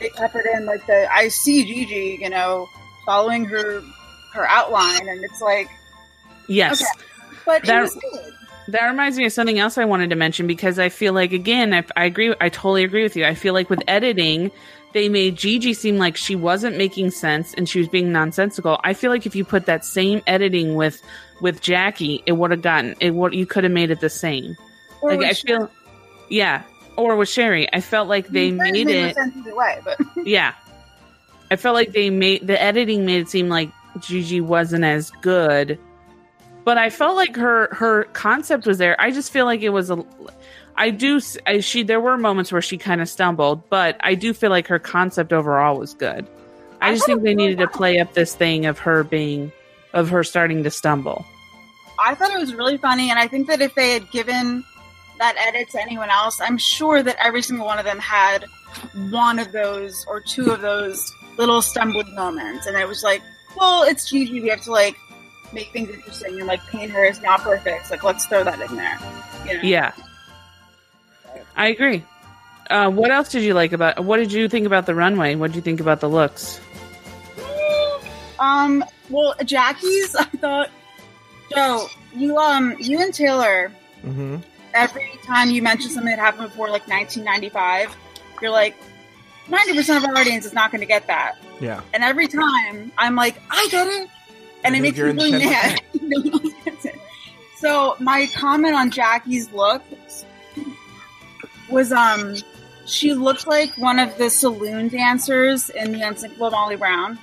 [0.00, 2.68] they peppered in like the I see Gigi, you know,
[3.06, 3.82] following her
[4.32, 5.68] her outline, and it's like,
[6.48, 7.04] Yes, Okay.
[7.46, 8.32] but That- it was good.
[8.68, 11.72] that reminds me of something else I wanted to mention because I feel like again,
[11.72, 12.34] I, I agree.
[12.40, 13.24] I totally agree with you.
[13.24, 14.50] I feel like with editing,
[14.92, 18.78] they made Gigi seem like she wasn't making sense and she was being nonsensical.
[18.84, 21.00] I feel like if you put that same editing with
[21.40, 23.10] with Jackie, it would have gotten it.
[23.10, 24.56] What you could have made it the same.
[25.00, 25.70] Or Like I feel,
[26.28, 26.62] yeah.
[26.96, 29.16] Or with Sherry, I felt like they It made it.
[29.56, 30.52] way, but Yeah,
[31.54, 35.78] I felt like they made the editing made it seem like Gigi wasn't as good,
[36.64, 39.00] but I felt like her her concept was there.
[39.00, 40.04] I just feel like it was a.
[40.76, 41.20] I do.
[41.46, 44.66] I, she there were moments where she kind of stumbled, but I do feel like
[44.66, 46.26] her concept overall was good.
[46.80, 49.52] I, I just think they really needed to play up this thing of her being,
[49.92, 51.24] of her starting to stumble.
[52.00, 54.64] I thought it was really funny, and I think that if they had given
[55.20, 58.44] that edit to anyone else, I'm sure that every single one of them had
[59.10, 63.22] one of those or two of those little stumbling moments, and I was like,
[63.56, 64.40] well, it's Gigi.
[64.40, 64.96] We have to like
[65.52, 67.90] make things interesting and like paint her as not perfect.
[67.90, 68.98] Like, let's throw that in there.
[69.46, 69.60] You know?
[69.62, 69.92] Yeah,
[71.56, 72.04] I agree.
[72.70, 74.04] Uh, what else did you like about?
[74.04, 75.34] What did you think about the runway?
[75.34, 76.60] What did you think about the looks?
[78.38, 78.84] Um.
[79.10, 80.14] Well, Jackie's.
[80.18, 80.70] I thought.
[81.54, 83.70] Joe, you um, you and Taylor.
[84.02, 84.36] hmm
[84.72, 87.94] Every time you mention something that happened before like 1995,
[88.42, 88.74] you're like,
[89.48, 91.36] 90% of our audience is not going to get that.
[91.60, 91.82] Yeah.
[91.92, 94.08] And every time I'm like, I get it.
[94.64, 95.80] And I it makes me you're in the really mad.
[96.00, 96.98] No one gets it.
[97.58, 99.82] so my comment on Jackie's look
[101.70, 102.34] was um
[102.86, 107.18] she looked like one of the saloon dancers in the Unsinkable Molly Brown.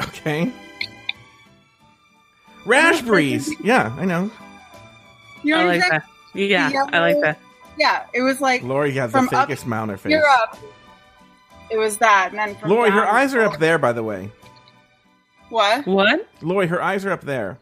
[0.00, 0.52] Okay.
[2.66, 3.54] Raspberries.
[3.62, 4.30] Yeah, I know.
[5.42, 6.04] You know I like that.
[6.34, 7.38] Yeah, I like that.
[7.78, 10.10] Yeah, it was like Lauri has the From up fakest smile face.
[10.10, 10.58] you're up.
[11.70, 14.30] It was that, and then from Lauri, her eyes are up there, by the way.
[15.48, 15.86] What?
[15.86, 16.28] What?
[16.42, 17.58] Lauri, her eyes are up there.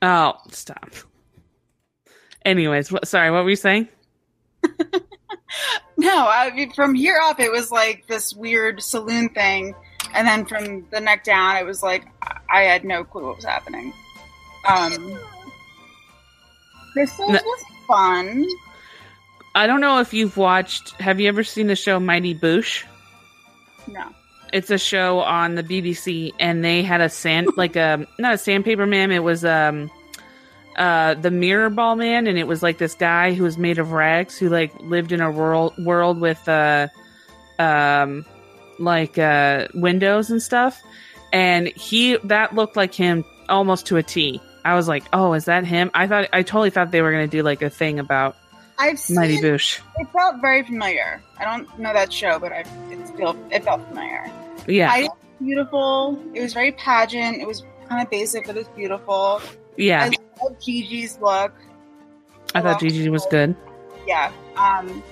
[0.00, 0.90] Oh, stop.
[2.44, 3.88] Anyways, what, sorry, what were you saying?
[5.98, 9.74] No, I mean, from here up, it was like this weird saloon thing,
[10.14, 13.36] and then from the neck down, it was like I- I had no clue what
[13.36, 13.92] was happening.
[14.66, 15.18] Um,
[16.94, 17.38] Crystal No.
[17.44, 18.46] was fun.
[19.54, 20.92] I don't know if you've watched.
[21.00, 22.84] Have you ever seen the show Mighty Boosh?
[23.86, 24.08] No,
[24.52, 28.38] It's a show on the BBC, and they had a sand like a not a
[28.38, 29.10] sandpaper man.
[29.10, 29.90] It was um
[30.76, 33.92] uh the mirror ball man, and it was like this guy who was made of
[33.92, 36.88] rags who like lived in a world world with uh
[37.58, 38.24] um
[38.78, 40.80] like uh windows and stuff,
[41.32, 44.40] and he that looked like him almost to a T.
[44.64, 45.90] I was like, oh, is that him?
[45.92, 48.36] I thought I totally thought they were gonna do like a thing about
[48.82, 49.16] I've seen.
[49.16, 49.80] Mighty Boosh.
[49.98, 51.22] It felt very familiar.
[51.38, 54.28] I don't know that show, but I it felt it felt familiar.
[54.66, 55.08] Yeah, I
[55.40, 56.20] beautiful.
[56.34, 57.40] It was very pageant.
[57.40, 59.40] It was kind of basic, but it was beautiful.
[59.76, 61.52] Yeah, I love Gigi's look.
[62.56, 63.54] I thought Gigi was good.
[64.06, 64.32] Yeah.
[64.56, 65.02] Um,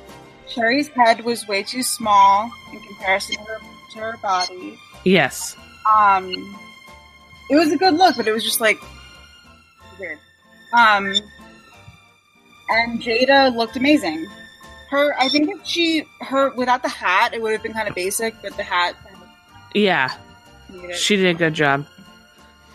[0.48, 3.58] Sherry's head was way too small in comparison to her,
[3.92, 4.76] to her body.
[5.04, 5.56] Yes.
[5.96, 6.58] Um,
[7.48, 8.78] it was a good look, but it was just like
[9.98, 10.18] weird.
[10.76, 11.14] Um,
[12.70, 14.26] and Jaida looked amazing.
[14.90, 17.94] Her, I think if she, her without the hat, it would have been kind of
[17.94, 18.96] basic, but the hat
[19.74, 20.12] Yeah,
[20.94, 21.86] she did a good job.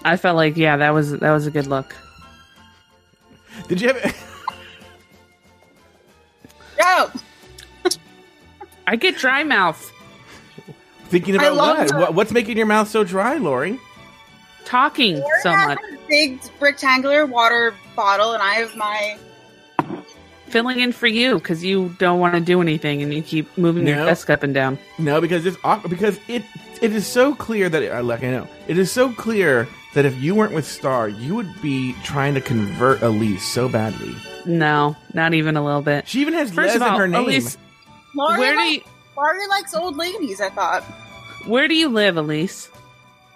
[0.03, 1.95] I felt like yeah, that was that was a good look.
[3.67, 4.25] Did you have?
[6.81, 7.12] Oh,
[8.88, 9.91] I get dry mouth
[11.10, 11.91] Thinking about what?
[11.91, 11.99] her.
[11.99, 12.13] what?
[12.13, 13.79] What's making your mouth so dry, Lauri?
[14.65, 19.17] talking Lauren so has much, a big rectangular water bottle, and I have my.
[20.55, 23.85] Filling in for you because you don't want to do anything and you keep moving
[23.85, 24.79] your desk up and down.
[24.97, 25.89] No, because it's awkward.
[25.89, 26.43] Because it
[26.81, 30.15] it is so clear that uh, like I know it is so clear that if
[30.21, 34.15] you weren't with Star, you would be trying to convert Elise so badly.
[34.45, 36.07] No, not even a little bit.
[36.07, 37.23] She even has First Les of all, in her name.
[37.25, 37.57] Elise,
[38.15, 40.39] Lauren, where do likes, you Lauren likes old ladies.
[40.39, 40.83] I thought
[41.47, 42.69] where do you live, Elise?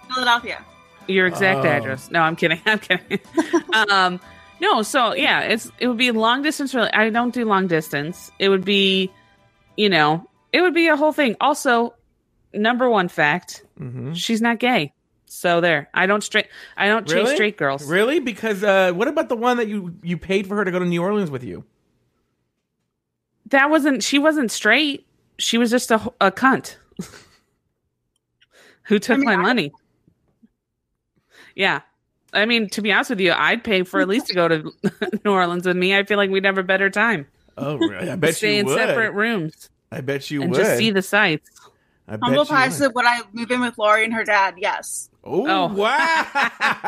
[0.08, 0.64] Philadelphia.
[1.06, 1.68] Your exact Oh.
[1.68, 2.10] address.
[2.10, 2.60] No, I'm kidding.
[2.66, 3.20] I'm kidding.
[3.90, 4.20] um,
[4.60, 6.74] no, so yeah, it's it would be long distance.
[6.74, 8.30] Really, I don't do long distance.
[8.38, 9.10] It would be,
[9.76, 11.36] you know, it would be a whole thing.
[11.40, 11.94] Also,
[12.52, 14.14] number one fact: Mhm.
[14.16, 14.92] she's not gay.
[15.26, 16.48] So there, I don't straight.
[16.76, 17.88] I don't chase straight girls.
[17.88, 18.18] Really?
[18.18, 20.84] Because uh, what about the one that you you paid for her to go to
[20.84, 21.64] New Orleans with you?
[23.46, 24.02] That wasn't.
[24.02, 25.06] She wasn't straight.
[25.38, 26.76] She was just a a cunt
[28.84, 29.72] who took I mean, my I- money.
[31.54, 31.80] Yeah.
[32.32, 34.72] I mean, to be honest with you, I'd pay for at least to go to
[35.24, 35.96] New Orleans with me.
[35.96, 37.26] I feel like we'd have a better time.
[37.58, 38.08] Oh, really?
[38.10, 38.76] I bet you'd Stay you in would.
[38.76, 40.58] separate rooms I bet you and would.
[40.58, 41.50] just see the sights.
[42.08, 42.72] I bet Humble you pie would.
[42.76, 45.10] said, "Would I move in with Lauri and her dad?" Yes.
[45.22, 45.66] Oh, Oh.
[45.74, 46.26] wow!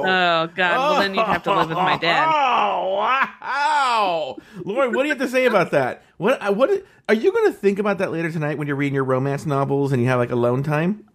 [0.00, 0.56] Oh God!
[0.56, 2.26] Well, then you'd have to live with my dad.
[2.34, 6.02] Oh wow, Lauri, what do you have to say about that?
[6.16, 6.70] What uh, what
[7.08, 9.92] are you going to think about that later tonight when you're reading your romance novels
[9.92, 11.07] and you have like alone time?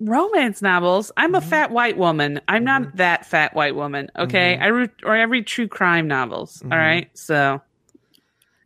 [0.00, 1.10] Romance novels.
[1.16, 1.36] I'm Mm-hmm.
[1.36, 2.40] a fat white woman.
[2.48, 4.10] I'm not that fat white woman.
[4.16, 4.62] Okay, Mm-hmm.
[4.62, 6.62] I read or I read true crime novels.
[6.62, 7.60] all right, so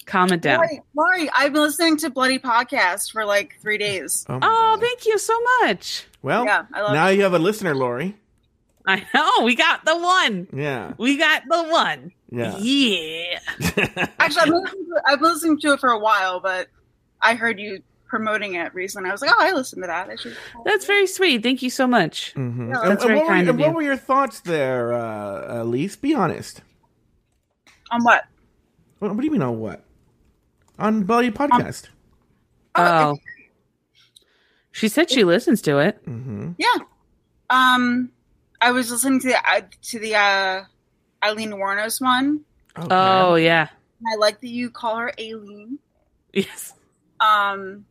[0.07, 0.59] calm it down.
[0.59, 4.25] Lauri, Lauri, I've been listening to Bloody Podcast for like three days.
[4.29, 6.07] my Oh, thank you so much.
[6.23, 8.17] well, Yeah, I love now you have a listener, Lauri.
[8.87, 10.49] I know we got the one.
[10.53, 12.13] Yeah, We got the one.
[12.31, 12.57] yeah.
[12.59, 13.39] Yeah.
[14.19, 16.69] Actually, I've been, to, I've been listening to it for a while, but
[17.21, 19.09] I heard you promoting it recently.
[19.09, 20.11] I was like, oh, I listened to that.
[20.11, 20.37] I should.
[20.67, 21.43] That's very sweet.
[21.43, 22.35] Thank you so much.
[22.35, 22.69] Mhm.
[22.75, 25.63] Yeah, that's and very what were, kind your- of what were your thoughts there, uh,
[25.63, 25.97] Elise?
[25.97, 26.61] Be honest.
[27.91, 28.25] On what?
[28.99, 29.85] What, what do you mean on what?
[30.79, 31.89] On Bloody Podcast.
[32.75, 33.17] Oh.
[34.73, 36.05] She said she listens to it.
[36.07, 36.53] mm-hmm.
[36.59, 36.85] Yeah.
[37.51, 38.11] Um,
[38.61, 40.65] I was listening to the uh, to the uh,
[41.25, 42.41] Aileen Wuornos one.
[42.79, 42.87] Okay.
[42.91, 43.69] Oh yeah.
[44.13, 45.79] I like that you call her Aileen.
[46.33, 46.75] Yes.
[47.19, 47.85] Um,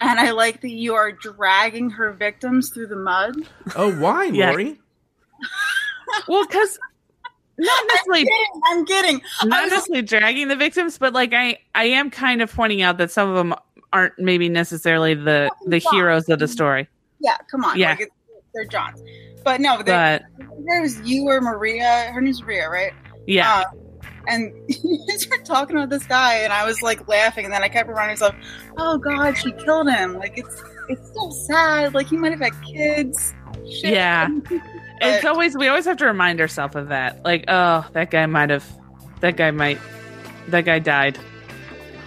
[0.00, 3.36] and I like that you are dragging her victims through the mud.
[3.76, 4.50] Oh, why, Yeah.
[4.50, 4.78] Lauri?
[6.28, 6.78] Well, because
[7.58, 9.22] not necessarily Kidding, I'm kidding.
[9.42, 12.82] I not was- necessarily dragging the victims, but like I I am kind of pointing
[12.82, 13.54] out that some of them
[13.92, 16.88] aren't maybe necessarily the the heroes of the story.
[17.20, 17.78] Yeah, come on.
[17.78, 17.90] Yeah.
[17.90, 18.12] Like it's,
[18.54, 19.00] they're Johns.
[19.44, 22.10] But no, there, But there was you or Maria.
[22.12, 22.92] Her name's Maria, right?
[23.26, 23.64] yeah, Uh,
[24.26, 24.98] and you
[25.30, 28.12] were talking about this guy, and I was like laughing, and then I kept reminding
[28.12, 28.34] myself,
[28.76, 30.14] "Oh God, she killed him!
[30.14, 31.94] Like it's it's so sad.
[31.94, 33.34] Like he might have had kids."
[33.70, 33.92] Shit.
[33.92, 34.28] Yeah.
[35.00, 37.24] it's always we always have to remind ourselves of that.
[37.24, 38.64] Like, oh, that guy might have,
[39.20, 39.78] that guy might,
[40.48, 41.18] that guy died.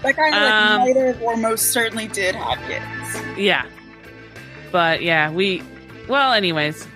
[0.03, 3.37] that guy like Um, might have, or most certainly did have kids.
[3.37, 3.65] Yeah.
[4.71, 5.61] But yeah, we
[6.07, 6.87] well anyways,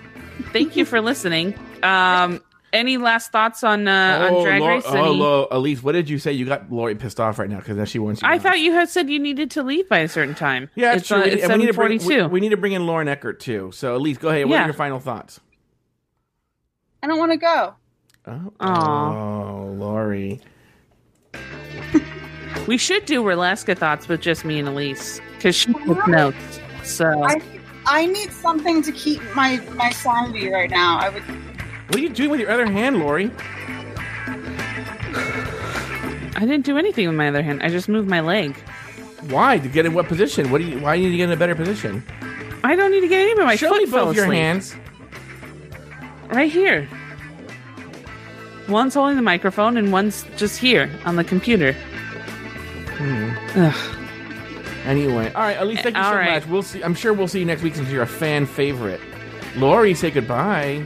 [0.52, 1.54] thank you for listening.
[1.82, 2.40] Um
[2.72, 4.84] any last thoughts on uh on Drag Lor- Race?
[4.86, 6.32] oh, Any- Lo- Elise, what did you say?
[6.32, 8.28] You got Lauri pissed off right now because now she wants you.
[8.28, 10.70] I to- thought you had said you needed to leave by a certain time.
[10.74, 11.18] Yeah, it's it's true.
[11.18, 12.28] uh, We- it's and we need to bring forty we, two.
[12.28, 13.70] we need to bring in Lauren Eckert too.
[13.72, 14.46] So Elise, go ahead.
[14.46, 14.62] What Yeah.
[14.62, 15.40] are your final thoughts?
[17.02, 17.74] I don't want to go.
[18.26, 19.12] Oh, Aw.
[19.62, 20.40] oh, Lauri.
[22.66, 26.60] We should do Relaska thoughts with just me and Elise because she took notes.
[26.82, 27.40] So I
[27.86, 30.98] I need something to keep my my sanity right now.
[30.98, 31.22] I would.
[31.88, 33.30] What are you doing with your other hand, Lauri?
[36.36, 37.62] I didn't do anything with my other hand.
[37.62, 38.56] I just moved my leg.
[39.28, 39.58] Why?
[39.58, 40.50] To get in what position?
[40.50, 40.78] What do you?
[40.80, 42.04] Why do you need to get in a better position?
[42.62, 44.38] I don't need to get any but my Show foot me fell both your asleep.
[44.38, 44.76] hands.
[46.28, 46.88] Right here.
[48.68, 51.72] One's holding the microphone and one's just here on the computer.
[51.72, 53.30] Hmm.
[53.58, 53.94] Ugh.
[54.84, 56.40] Anyway, all right, Elise, thank you All so right.
[56.40, 56.46] much.
[56.48, 56.82] We'll see.
[56.82, 59.00] I'm sure we'll see you next week since you're a fan favorite.
[59.56, 60.84] Lauri, say goodbye.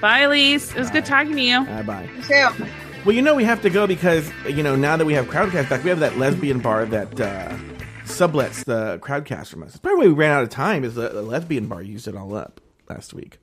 [0.00, 0.72] Bye, Elise.
[0.74, 1.64] It was good talking to you.
[1.64, 2.08] Bye bye.
[2.16, 2.66] You too.
[3.04, 5.68] Well, you know we have to go because you know now that we have Crowdcast
[5.68, 7.56] back, we have that lesbian bar that uh,
[8.04, 9.76] sublets the Crowdcast from us.
[9.76, 10.84] By the way, we ran out of time.
[10.84, 13.38] Is the, the lesbian bar used it all up last week?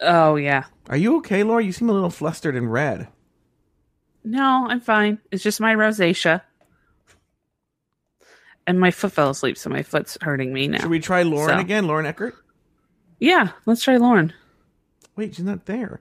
[0.00, 0.64] Oh yeah.
[0.88, 1.62] Are you okay, Laura?
[1.62, 3.08] You seem a little flustered and red.
[4.24, 5.18] No, I'm fine.
[5.30, 6.42] It's just my rosacea.
[8.66, 10.78] And my foot fell asleep, so my foot's hurting me now.
[10.78, 11.60] Should we try Lauren So.
[11.60, 11.88] again?
[11.88, 12.34] Lauren Eckert?
[13.18, 14.32] Yeah, let's try Lauren.
[15.16, 16.00] Wait, she's not there.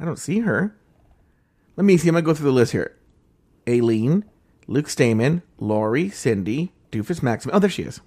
[0.00, 0.74] I don't see her.
[1.76, 2.08] Let me see.
[2.08, 2.96] I'm gonna go through the list here.
[3.68, 4.24] Aileen,
[4.66, 7.50] Luke Stamen, Laurie, Cindy, Doofus Maxim.
[7.54, 8.00] Oh, there she is.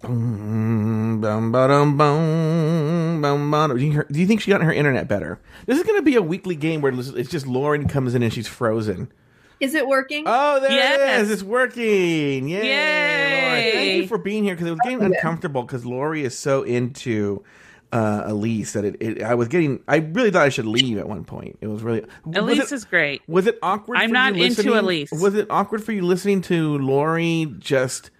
[0.00, 3.76] Boom, bum, ba-dum, bum, bum.
[3.76, 5.38] Do you hear- do you think she got her internet better?
[5.66, 8.32] This is going to be a weekly game where it's just Lauren comes in and
[8.32, 9.12] she's frozen.
[9.60, 10.24] Is it working?
[10.26, 11.26] Oh, there Yes.
[11.26, 11.30] is.
[11.30, 12.48] It's working.
[12.48, 12.64] Yay.
[12.64, 13.42] Yay.
[13.44, 13.72] Lauren.
[13.72, 17.44] Thank you for being here because it was getting uncomfortable because Lauri is so into
[17.92, 19.22] uh, Elise that it, it.
[19.22, 19.82] I was getting.
[19.86, 21.58] I really thought I should leave at one point.
[21.60, 22.04] It was really.
[22.24, 23.22] was Elise it- is great.
[23.28, 23.98] was it awkward?
[23.98, 25.10] I'm for not you into Elise.
[25.12, 28.10] Was it awkward for you listening to Lauri just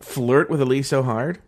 [0.00, 1.38] flirt with Elise so hard?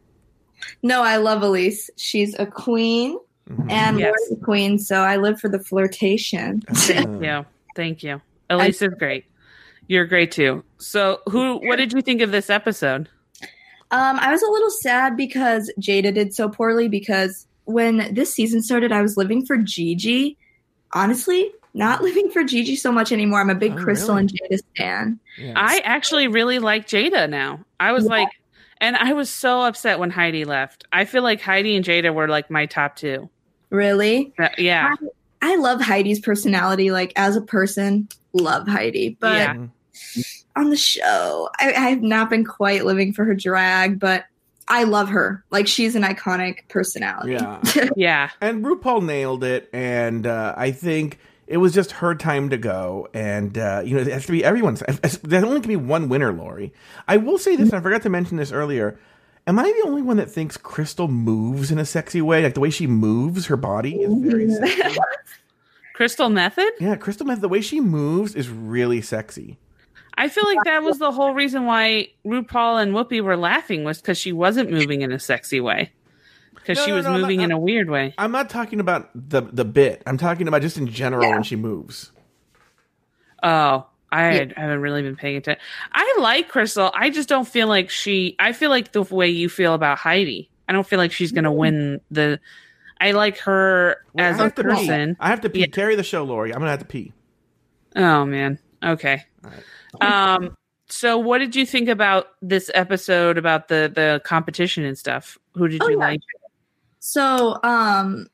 [0.83, 1.91] No, I love Elise.
[1.97, 3.19] She's a queen,
[3.51, 3.71] Mm-hmm.
[3.71, 4.15] and Yes.
[4.15, 6.63] Laura's a queen, so I live for the flirtation.
[6.73, 7.45] Thank you.
[7.75, 8.21] Thank you.
[8.49, 9.25] Elise is great.
[9.89, 10.63] You're great too.
[10.79, 11.57] So, who?
[11.67, 13.09] What did you think of this episode?
[13.93, 18.63] Um, I was a little sad because Jaida did so poorly because when this season
[18.63, 20.37] started, I was living for Gigi.
[20.93, 23.41] Honestly, not living for Gigi so much anymore.
[23.41, 24.21] I'm a big Oh, Crystal really?
[24.23, 25.21] and Jaida fan.
[25.39, 25.53] Yeah.
[25.57, 27.65] I actually really like Jaida now.
[27.79, 28.11] I was Yeah.
[28.11, 28.29] like,
[28.81, 30.85] and I was so upset when Heidi left.
[30.93, 33.31] I feel like Heidi and Jaida were like my top two.
[33.71, 34.33] Really?
[34.39, 34.95] Uh, yeah,
[35.41, 36.91] I love Heidi's personality.
[36.91, 39.17] Like as a person, love Heidi.
[39.21, 39.67] But Yeah.
[40.57, 44.25] On the show, I, I have not been quite living for her drag, but
[44.69, 45.45] I love her.
[45.51, 47.33] Like she's an iconic personality.
[47.33, 47.61] Yeah.
[47.97, 48.31] yeah.
[48.41, 53.09] And RuPaul nailed it, and uh, I think it was just her time to go.
[53.15, 54.83] And uh, you know, it has to be everyone's.
[55.23, 56.73] There only can be one winner, Lauri.
[57.09, 57.71] I will say this.
[57.71, 58.99] and I forgot to mention this earlier.
[59.47, 62.43] Am I the only one that thinks Crystal moves in a sexy way?
[62.45, 64.99] Like the way she moves her body is very sexy.
[65.95, 66.71] Crystal Methyd.
[66.79, 67.41] yeah, Crystal, Methyd.
[67.41, 69.59] the way she moves is really sexy.
[70.15, 74.01] I feel like that was the whole reason why RuPaul and Whoopi were laughing was
[74.01, 75.91] because she wasn't moving in a sexy way.
[76.55, 78.15] Because No, she no, was no, moving not- in a weird way.
[78.19, 80.03] I'm not talking about the the bit.
[80.07, 81.31] I'm talking about just in general Yeah.
[81.35, 82.13] when she moves.
[83.43, 84.45] Oh, I Yeah.
[84.57, 85.61] haven't really been paying attention.
[85.93, 86.91] I like Crystal.
[86.95, 88.37] I just don't feel like she.
[88.39, 90.51] I feel like the way you feel about Heidi.
[90.69, 92.39] I don't feel like she's going to win the.
[93.01, 94.63] I like her Well, as a have pee.
[94.63, 95.17] person.
[95.19, 95.61] I have to pee.
[95.61, 95.67] Yeah.
[95.67, 96.53] Carry the show, Lauri.
[96.53, 97.13] I'm gonna have to pee.
[97.97, 98.61] Oh man.
[98.83, 99.25] Okay.
[100.01, 100.57] Um.
[100.89, 105.39] So, what did you think about this episode about the the competition and stuff?
[105.55, 106.07] Who did Oh, you yeah.
[106.07, 106.21] like?
[106.99, 108.27] So, um,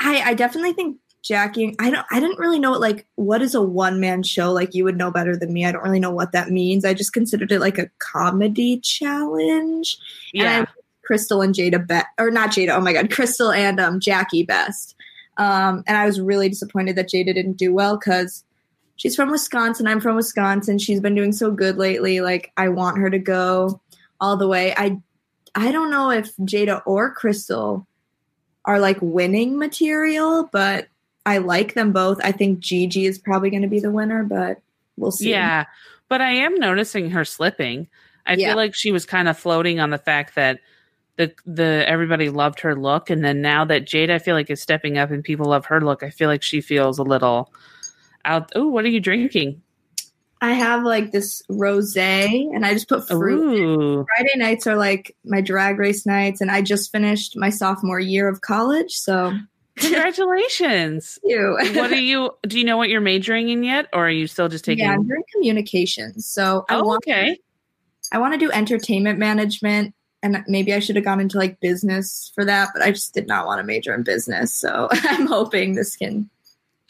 [0.00, 1.76] I I definitely think Jackie.
[1.78, 2.06] I don't.
[2.10, 4.52] I didn't really know what like what is a one man show.
[4.52, 5.64] Like you would know better than me.
[5.64, 6.84] I don't really know what that means.
[6.84, 9.96] I just considered it like a comedy challenge.
[10.32, 10.60] Yeah.
[10.60, 10.72] liked
[11.04, 12.70] Crystal and Jaida best, or not Jaida.
[12.70, 14.96] Oh my god, Crystal and um Jackie best.
[15.36, 18.44] Um, and I was really disappointed that Jaida didn't do well because
[19.02, 19.88] she's from Wisconsin.
[19.88, 20.78] I'm from Wisconsin.
[20.78, 22.20] She's been doing so good lately.
[22.20, 23.80] Like I want her to go
[24.20, 24.72] all the way.
[24.76, 25.00] I
[25.56, 27.84] I don't know if Jaida or Crystal
[28.64, 30.86] are like winning material, but
[31.26, 32.20] I like them both.
[32.22, 34.60] I think Gigi is probably going to be the winner, but
[34.96, 35.30] we'll see.
[35.30, 35.64] Yeah,
[36.08, 37.88] but I am noticing her slipping.
[38.24, 38.48] I Yeah.
[38.50, 40.60] feel like she was kind of floating on the fact that
[41.16, 44.62] the the everybody loved her look, and then now that Jade I feel like is
[44.62, 47.52] stepping up and people love her look, I feel like she feels a little
[48.24, 48.52] out.
[48.54, 49.62] Oh, what are you drinking?
[50.42, 54.04] I have like this rosé, and I just put fruit.
[54.16, 58.28] Friday nights are like my drag race nights, and I just finished my sophomore year
[58.28, 59.32] of college, so
[59.76, 61.16] congratulations!
[61.24, 61.56] you.
[61.74, 62.32] what are you?
[62.42, 64.84] Do you know what you're majoring in yet, or are you still just taking?
[64.84, 67.38] yeah, I'm doing communications, so I oh, want okay.
[68.10, 69.94] I want to do entertainment management,
[70.24, 73.28] and maybe I should have gone into like business for that, but I just did
[73.28, 74.52] not want to major in business.
[74.52, 76.41] So I'm hoping this can get me through.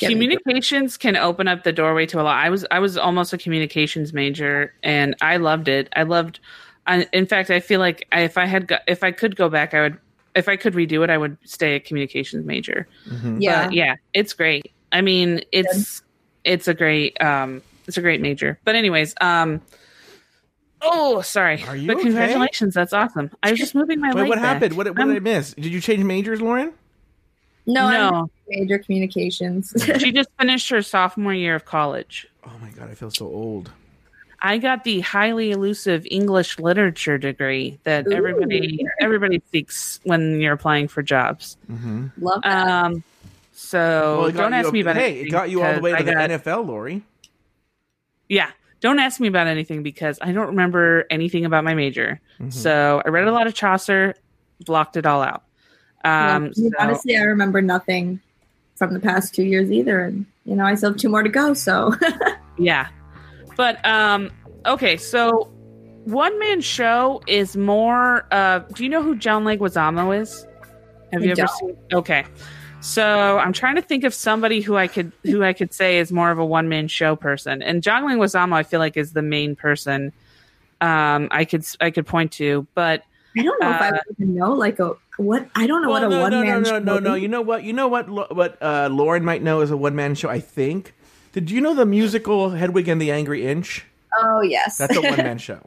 [0.08, 2.36] Communications can open up the doorway to a lot.
[2.44, 5.88] I was I was almost a communications major, and I loved it.
[5.96, 6.40] I loved.
[6.86, 9.48] I, in fact, I feel like I, if I had go, if I could go
[9.48, 9.98] back, I would.
[10.34, 12.88] If I could redo it, I would stay a communications major.
[13.08, 13.36] Mhm.
[13.40, 13.64] Yeah.
[13.66, 14.72] But yeah, it's great.
[14.90, 16.02] I mean, it's
[16.44, 18.58] it's a great um it's a great major.
[18.64, 19.60] But anyways, um.
[20.84, 21.62] Oh, sorry.
[21.68, 22.06] Are you but okay?
[22.06, 23.30] congratulations, that's awesome.
[23.44, 24.28] I was just moving my Wait, leg.
[24.30, 24.44] what back.
[24.54, 24.76] happened?
[24.76, 25.54] What, what I'm- did I miss?
[25.54, 26.72] Did you change majors, Lauren?
[27.66, 29.72] No, I'm no, major communications.
[29.98, 32.26] she just finished her sophomore year of college.
[32.44, 33.70] Oh my god, I feel so old.
[34.44, 38.12] I got the highly elusive English literature degree that Ooh.
[38.12, 41.56] everybody everybody seeks when you're applying for jobs.
[41.70, 42.08] Mm-hmm.
[42.18, 42.68] Love that.
[42.68, 43.04] Um,
[43.52, 45.80] so it got don't ask up- me about Hey, anything it got you all the
[45.80, 47.02] way to I the got- NFL, Lauri.
[48.28, 48.50] Yeah,
[48.80, 52.20] don't ask me about anything because I don't remember anything about my major.
[52.40, 52.52] Mhm.
[52.52, 54.14] So I read a lot of Chaucer,
[54.64, 55.44] blocked it all out.
[56.04, 58.20] Yeah, Um, mean, so- honestly, I remember nothing
[58.76, 61.28] from the past two years either, and you know, I still have two more to
[61.28, 61.54] go.
[61.54, 61.94] So
[62.58, 62.88] Yeah.
[63.56, 64.30] But um
[64.66, 65.48] okay, so
[66.04, 70.46] one man show is more uh do you know who John Leguizamo is?
[71.12, 71.50] Have I you ever don't.
[71.58, 72.24] seen Okay.
[72.80, 76.10] So I'm trying to think of somebody who I could who I could say is
[76.10, 77.62] more of a one man show person.
[77.62, 80.12] And John Leguizamo I feel like is the main person
[80.80, 83.04] um I could I could point to, but
[83.36, 85.90] I don't know if I Uh, would even know like a what I don't know
[85.90, 87.14] Well, what a no, one no, man no, show no, no, no.
[87.14, 87.22] is.
[87.22, 87.64] You know what?
[87.64, 88.08] You know what?
[88.08, 90.28] What uh, Lauren might know is a one man show.
[90.28, 90.94] I think.
[91.32, 93.86] Did you know the musical Hedwig and the Angry Inch?
[94.20, 95.60] Oh yes, That's a one man show.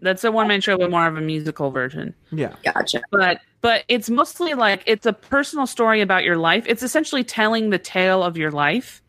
[0.00, 2.14] that's a one man show but more of a musical version.
[2.30, 2.54] Yeah.
[2.62, 3.00] gotcha.
[3.10, 7.70] but but it's mostly like it's a personal story about your life it's essentially telling
[7.70, 9.00] the tale of your life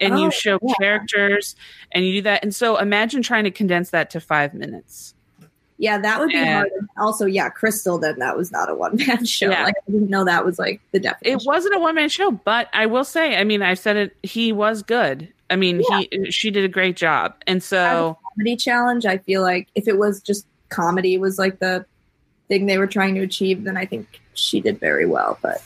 [0.00, 0.74] and Oh, you show yeah.
[0.78, 1.56] characters
[1.92, 5.13] and you do that and so imagine trying to condense that to five minutes
[5.84, 6.70] Yeah, that would be And- hard.
[6.96, 7.98] Also, yeah, Crystal.
[7.98, 9.50] Then that was not a one man show.
[9.50, 9.64] Yeah.
[9.64, 11.38] Like I didn't know that was like the definition.
[11.40, 14.52] it wasn't a one-man show but i will say i mean i said it he
[14.52, 19.04] was good i mean he she did a great job and so comedy challenge.
[19.06, 21.84] I feel like if it was just comedy was like the
[22.48, 25.38] thing they were trying to achieve, then I think she did very well.
[25.42, 25.62] But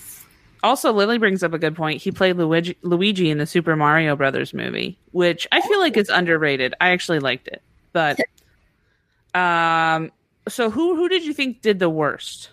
[0.62, 4.16] also lily brings up a good point he played luigi, luigi in the super mario
[4.16, 7.62] brothers movie which i feel like is underrated i actually liked it
[7.92, 8.18] but
[9.34, 10.10] um
[10.48, 12.50] so who who did you think did the worst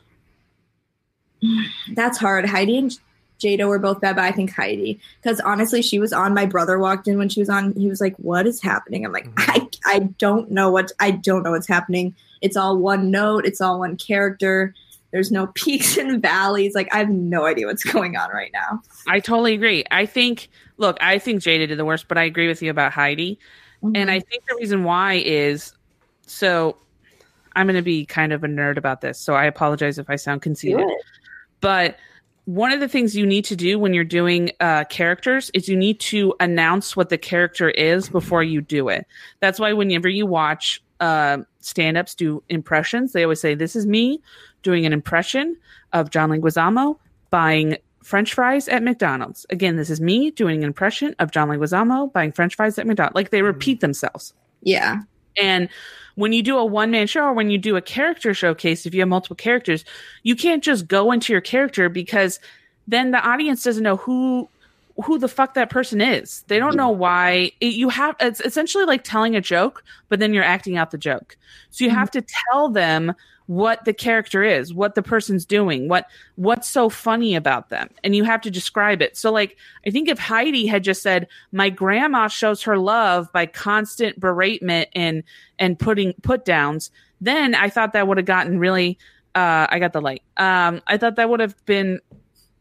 [1.93, 2.45] that's hard.
[2.45, 2.97] Heidi and
[3.39, 6.33] Jaida were both bad, but I think Heidi because honestly, she was on.
[6.33, 7.73] My brother walked in when she was on.
[7.73, 11.43] He was like, "What is happening?" I'm like, I I don't know what I don't
[11.43, 12.15] know what's happening.
[12.41, 13.45] It's all one note.
[13.45, 14.73] It's all one character.
[15.11, 16.75] There's no peaks and valleys.
[16.75, 18.81] Like I have no idea what's going on right now.
[19.07, 19.83] I totally agree.
[19.91, 22.93] I think, look, I think Jaida did the worst, but I agree with you about
[22.93, 23.39] Heidi.
[23.93, 25.71] And I think the reason why is
[26.25, 26.77] so
[27.55, 29.19] I'm going to be kind of a nerd about this.
[29.19, 30.85] So I apologize if I sound conceited.
[31.61, 31.97] But
[32.45, 35.75] one of the things you need to do when you're doing uh, characters is you
[35.75, 39.07] need to announce what the character is before you do it.
[39.39, 43.87] That's why whenever you watch uh, stand ups do impressions, they always say, This is
[43.87, 44.21] me
[44.61, 45.57] doing an impression
[45.93, 46.97] of John Leguizamo
[47.31, 49.47] buying French fries at McDonald's.
[49.49, 53.15] Again, this is me doing an impression of John Leguizamo buying French fries at McDonald's.
[53.15, 54.33] Like they repeat themselves.
[54.61, 55.01] Yeah.
[55.41, 55.69] And
[56.15, 58.93] when you do a one man show or when you do a character showcase, if
[58.93, 59.85] you have multiple characters,
[60.23, 62.39] you can't just go into your character because
[62.87, 64.49] then the audience doesn't know who
[65.03, 66.43] who the fuck that person is.
[66.47, 70.33] They don't know why it, you have it's essentially like telling a joke, but then
[70.33, 71.37] you're acting out the joke.
[71.69, 71.97] So you hmm.
[71.97, 73.13] have to tell them
[73.47, 78.15] what the character is, what the person's doing, what what's so funny about them, and
[78.15, 79.15] you have to describe it.
[79.17, 83.45] So like I think if Heidi had just said, "My grandma shows her love by
[83.45, 85.23] constant beratement and
[85.59, 86.89] and putting put downs,"
[87.21, 88.97] then I thought that would have gotten really.
[89.35, 90.23] Uh, I got the light.
[90.37, 91.99] Um, I thought that would have been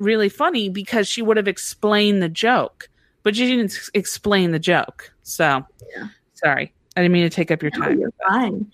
[0.01, 2.89] really funny because she would have explained the joke,
[3.23, 5.13] but she didn't s- explain the joke.
[5.23, 5.65] So,
[5.97, 6.09] Yeah.
[6.35, 8.01] sorry, I didn't mean to take up your No, time.
[8.01, 8.73] you're fine.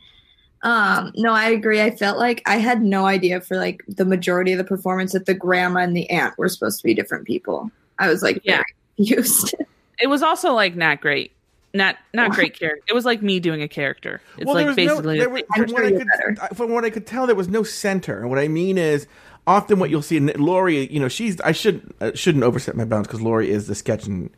[0.62, 1.80] Um, no, I agree.
[1.80, 5.26] I felt like I had no idea for like the majority of the performance that
[5.26, 7.70] the grandma and the aunt were supposed to be different people.
[7.98, 8.56] I was like Yeah.
[8.56, 8.64] very
[8.96, 9.54] confused.
[10.00, 11.32] It was also like not great,
[11.74, 12.82] not not great character.
[12.88, 14.20] It was like me doing a character.
[14.36, 16.90] It's well, like was no, basically there was, from, what I could, from what I
[16.90, 18.20] could tell, there was no center.
[18.20, 19.06] And what I mean is,
[19.46, 22.84] often what you'll see, and Lauri, you know, she's I should uh, shouldn't overstep my
[22.84, 24.30] bounds because Lauri is the sketch and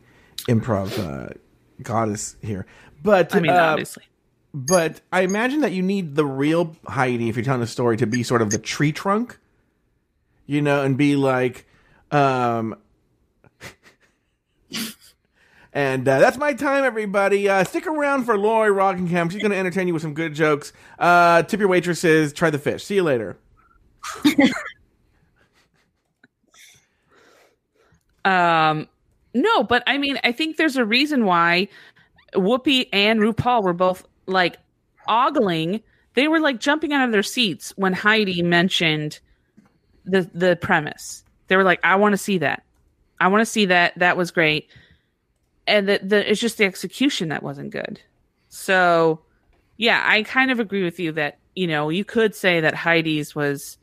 [0.49, 1.33] improv uh,
[1.81, 2.65] goddess here.
[3.01, 4.03] But I mean, uh, obviously.
[4.53, 8.05] But I imagine that you need the real Heidi if you're telling a story to
[8.05, 9.39] be sort of the tree trunk,
[10.45, 11.65] you know, and be like,
[12.11, 12.75] um,
[15.73, 17.49] and uh, that's my time, everybody.
[17.49, 19.31] Uh, stick around for Lauri Roggenkamp.
[19.31, 20.71] She's going to entertain you with some good jokes.
[20.99, 22.31] Uh, tip your waitresses.
[22.31, 22.83] Try the fish.
[22.83, 23.37] See you later.
[28.25, 28.87] Um,
[29.33, 31.67] no, but I mean, I think there's a reason why
[32.33, 34.57] Whoopi and RuPaul were both like
[35.07, 35.81] ogling.
[36.15, 39.19] They were like jumping out of their seats when Heidi mentioned
[40.05, 41.23] the the premise.
[41.47, 42.63] They were like, "I want to see that.
[43.19, 43.97] I want to see that.
[43.97, 44.67] That was great."
[45.65, 48.01] And the, the it's just the execution that wasn't good.
[48.49, 49.21] So,
[49.77, 53.33] yeah, I kind of agree with you that you know you could say that Heidi's
[53.33, 53.77] was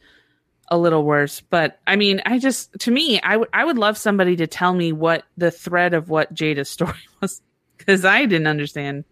[0.71, 1.41] a little worse.
[1.41, 4.73] But I mean, I just to me, I would I would love somebody to tell
[4.73, 7.43] me what the thread of what Jaida's story was
[7.77, 9.05] because I didn't understand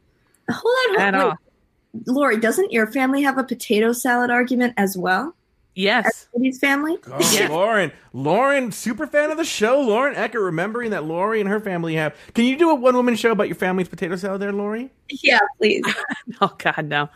[0.51, 1.31] Hold on, hold all.
[1.31, 2.07] wait.
[2.07, 5.35] Lauri, doesn't your family have a potato salad argument as well?
[5.75, 6.29] Yes.
[6.35, 6.97] Eddie's family?
[7.07, 7.49] Oh, Yeah.
[7.49, 9.81] Lauren, Lauren, super fan of the show.
[9.81, 12.15] Lauren Eckert, remembering that Lauri and her family have.
[12.35, 14.91] Can you do a one woman show about your family's potato salad there, Lauri?
[15.09, 15.85] Yeah, please.
[16.41, 17.09] Oh God, no.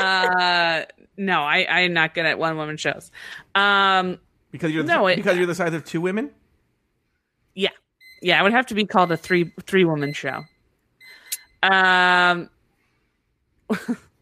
[0.00, 0.84] uh,
[1.16, 3.10] no, I, I'm not good at one woman shows.
[3.54, 4.18] Um,
[4.50, 6.30] Because you're the, No, it- because you're the size of two women.
[7.54, 7.70] yeah,
[8.22, 10.42] yeah, it would have to be called a three three woman show.
[11.62, 12.50] Um,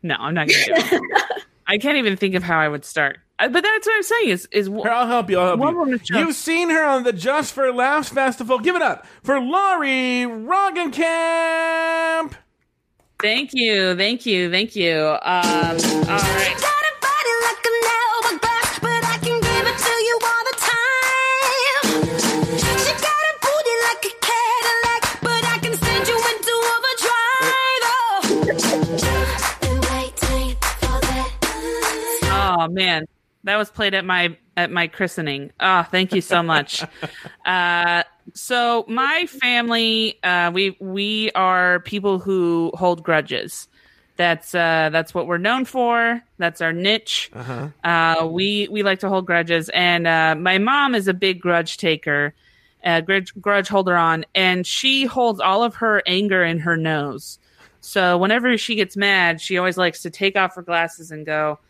[0.02, 1.02] no, I'm not gonna do it.
[1.66, 3.18] I can't even think of how I would start.
[3.38, 5.38] Uh, But that's what I'm saying is is Here, I'll help you.
[5.40, 6.18] I'll help you.
[6.18, 8.58] You've seen her on the Just for Laughs festival.
[8.60, 12.32] Give it up for Lauri Roggenkamp.
[13.20, 15.16] thank you, thank you, thank you.
[15.22, 16.72] Um, all right.
[32.66, 33.06] Oh man,
[33.44, 35.52] that was played at my at my christening.
[35.60, 36.82] Oh, thank you so much.
[37.46, 38.02] uh,
[38.34, 43.68] so my family, uh, we we are people who hold grudges.
[44.16, 46.22] That's uh, that's what we're known for.
[46.38, 47.30] That's our niche.
[47.34, 47.68] Uh-huh.
[47.84, 51.76] Uh, we we like to hold grudges, and uh, my mom is a big grudge
[51.76, 52.34] taker,
[52.84, 57.38] uh, grudge grudge holder on, and she holds all of her anger in her nose.
[57.80, 61.60] So whenever she gets mad, she always likes to take off her glasses and go.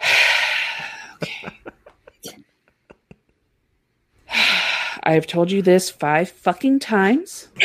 [5.02, 7.48] I have told you this five fucking times.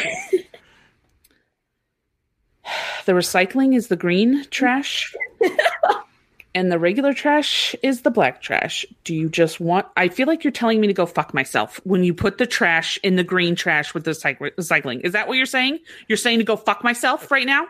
[3.06, 5.14] the recycling is the green trash
[6.56, 8.86] and the regular trash is the black trash.
[9.04, 12.04] Do you just want I feel like you're telling me to go fuck myself when
[12.04, 15.02] you put the trash in the green trash with the recyc- recycling.
[15.02, 15.80] Is that what you're saying?
[16.08, 17.68] You're saying to go fuck myself right now?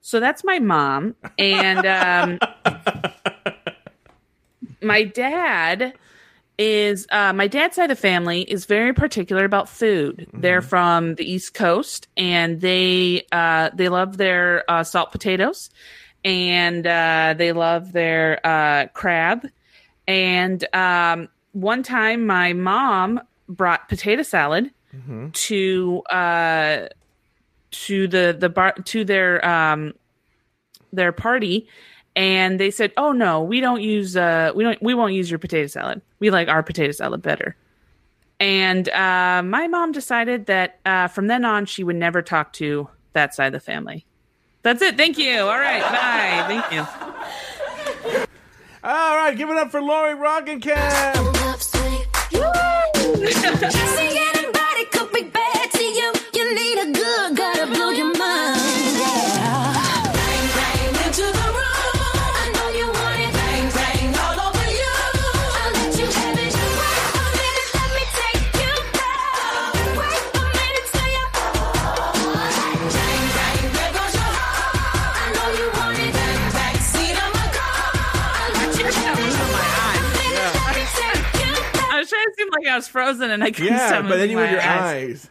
[0.00, 2.38] So that's my mom and um
[4.86, 5.94] my dad
[6.58, 10.26] is uh, my dad's side of the family is very particular about food.
[10.32, 15.70] They're from the East Coast, and they uh, they love their uh, salt potatoes,
[16.24, 19.46] and uh, they love their uh, crab.
[20.08, 24.70] And um, one time, my mom brought potato salad
[25.32, 26.88] to uh,
[27.70, 29.92] to the the bar to their um,
[30.92, 31.68] their party
[32.16, 35.38] and they said, "Oh no, we don't use uh we don't we won't use your
[35.38, 36.00] potato salad.
[36.18, 37.54] We like our potato salad better."
[38.40, 42.88] And uh, my mom decided that uh, from then on she would never talk to
[43.12, 44.04] that side of the family.
[44.62, 44.96] That's it.
[44.96, 45.40] Thank you.
[45.40, 45.82] All right.
[45.82, 46.44] Bye.
[46.48, 46.86] Thank you.
[48.84, 51.36] All right, give it up for Lauri Roggenkamp.
[82.58, 84.60] Like I was frozen and I couldn't Yeah, stop but then you with my your
[84.60, 84.68] eyes.
[84.70, 85.30] eyes.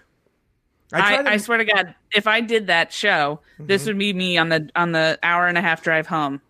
[0.94, 4.14] I, tried to- I swear to God, if I did that show, this would be
[4.14, 6.42] me on the on the hour and a half drive home.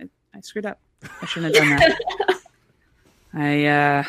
[0.00, 0.78] I, I screwed up.
[1.20, 2.40] I shouldn't have done that.
[3.34, 4.04] I uh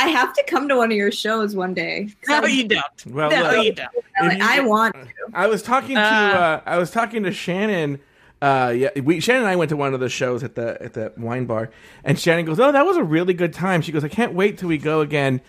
[0.00, 2.08] I have to come to one of your shows one day.
[2.28, 3.06] no, you don't.
[3.06, 3.90] Well, no, look, you don't.
[4.22, 4.94] Like, I want.
[5.34, 6.04] I was talking to Uh.
[6.04, 7.98] uh, I was talking to Shannon.
[8.40, 10.92] Uh, yeah, we Shannon and I went to one of the shows at the at
[10.94, 11.70] the wine bar,
[12.04, 14.58] and Shannon goes, "Oh, that was a really good time." She goes, "I can't wait
[14.58, 15.40] till we go again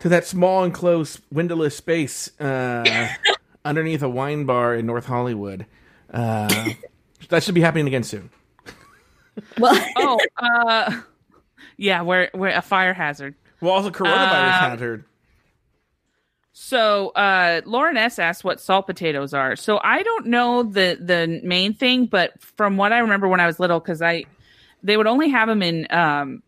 [0.00, 3.08] to that small enclosed windowless space uh,
[3.64, 5.66] underneath a wine bar in North Hollywood."
[6.12, 6.70] Uh,
[7.28, 8.30] that should be happening again soon.
[9.58, 11.00] Well, Oh, uh
[11.76, 13.36] yeah, we're we're a fire hazard.
[13.60, 15.04] Well, also coronavirus Uh, hazard.
[16.62, 19.56] So uh Lauren S asked what salt potatoes are.
[19.56, 23.46] So I don't know the the main thing, but from what I remember when I
[23.46, 24.26] was little, because I
[24.82, 26.42] they would only have them in um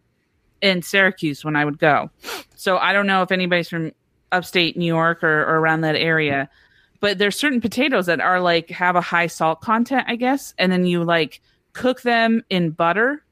[0.61, 2.11] in Syracuse when I would go.
[2.57, 3.93] So I don't know if anybody's from
[4.31, 6.51] upstate New York or, or around that area.
[7.01, 10.71] But there's certain potatoes that are like have a high salt content, I guess, and
[10.71, 11.41] then you like
[11.73, 13.25] cook them in butter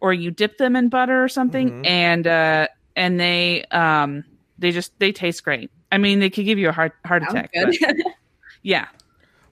[0.00, 2.66] or you dip them in butter or something and uh
[2.96, 4.24] and they um
[4.58, 5.70] they just they taste great.
[5.90, 7.52] I mean, they could give you a heart heart sounds attack.
[7.52, 7.76] good.
[7.80, 8.12] but-
[8.62, 8.86] yeah.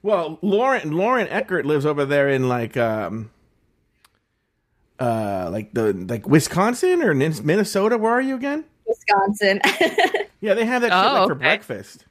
[0.03, 3.31] Well, Lauren Lauren Eckert lives over there in like um
[4.99, 7.99] uh like the like Wisconsin or Nin- Minnesota.
[7.99, 8.65] Where are you again?
[8.87, 9.61] Wisconsin.
[10.43, 11.41] Yeah, they have that shit like Oh, for okay.
[11.41, 12.05] breakfast.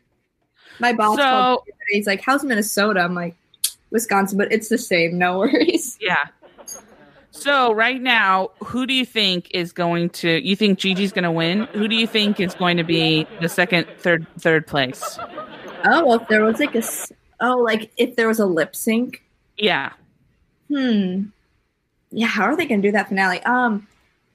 [0.80, 1.74] My boss So- called me.
[1.92, 3.36] He's like, "How's Minnesota?" I'm like,
[3.92, 5.18] "Wisconsin," but it's the same.
[5.20, 5.96] No worries.
[6.02, 6.26] Yeah.
[7.36, 10.42] So right now, who do you think is going to?
[10.48, 11.66] You think Gigi's going to win?
[11.74, 15.20] Who do you think is going to be the second, third, third place?
[15.84, 16.84] Oh, well, if there was like a
[17.42, 19.22] oh, like if there was a lip sync.
[19.58, 19.92] Yeah.
[20.70, 21.26] Hmm.
[22.12, 23.44] Yeah, how are they going to do that finale?
[23.44, 23.86] Um,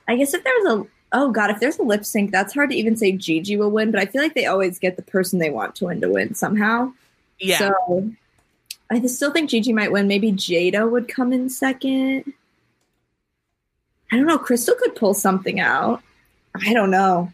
[0.06, 2.70] I guess if there was a oh god, if there's a lip sync, that's hard
[2.70, 3.90] to even say Gigi will win.
[3.90, 6.34] But I feel like they always get the person they want to win to win
[6.34, 6.92] somehow.
[7.38, 7.72] Yeah.
[7.88, 8.12] So
[8.90, 10.06] I still think Gigi might win.
[10.06, 12.34] Maybe Jaida would come in second.
[14.12, 14.38] I don't know.
[14.38, 16.02] Crystal could pull something out.
[16.54, 17.32] I don't know.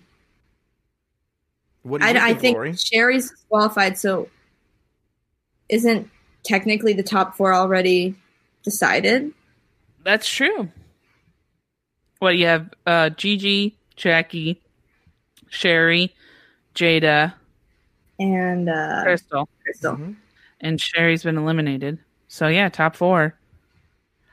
[1.83, 2.75] What do you I, I think Lauri?
[2.77, 4.29] Sherry's qualified, so
[5.69, 6.11] isn't
[6.43, 8.15] technically the top four already
[8.63, 9.33] decided?
[10.05, 10.69] That's true.
[12.21, 14.61] Well, you have uh, Gigi, Jackie,
[15.49, 16.15] Sherry,
[16.75, 17.35] Jaida,
[18.19, 20.17] And uh, Crystal, Crystal, Mhm.
[20.61, 21.99] and Sherry's been eliminated.
[22.29, 23.35] So yeah, top four.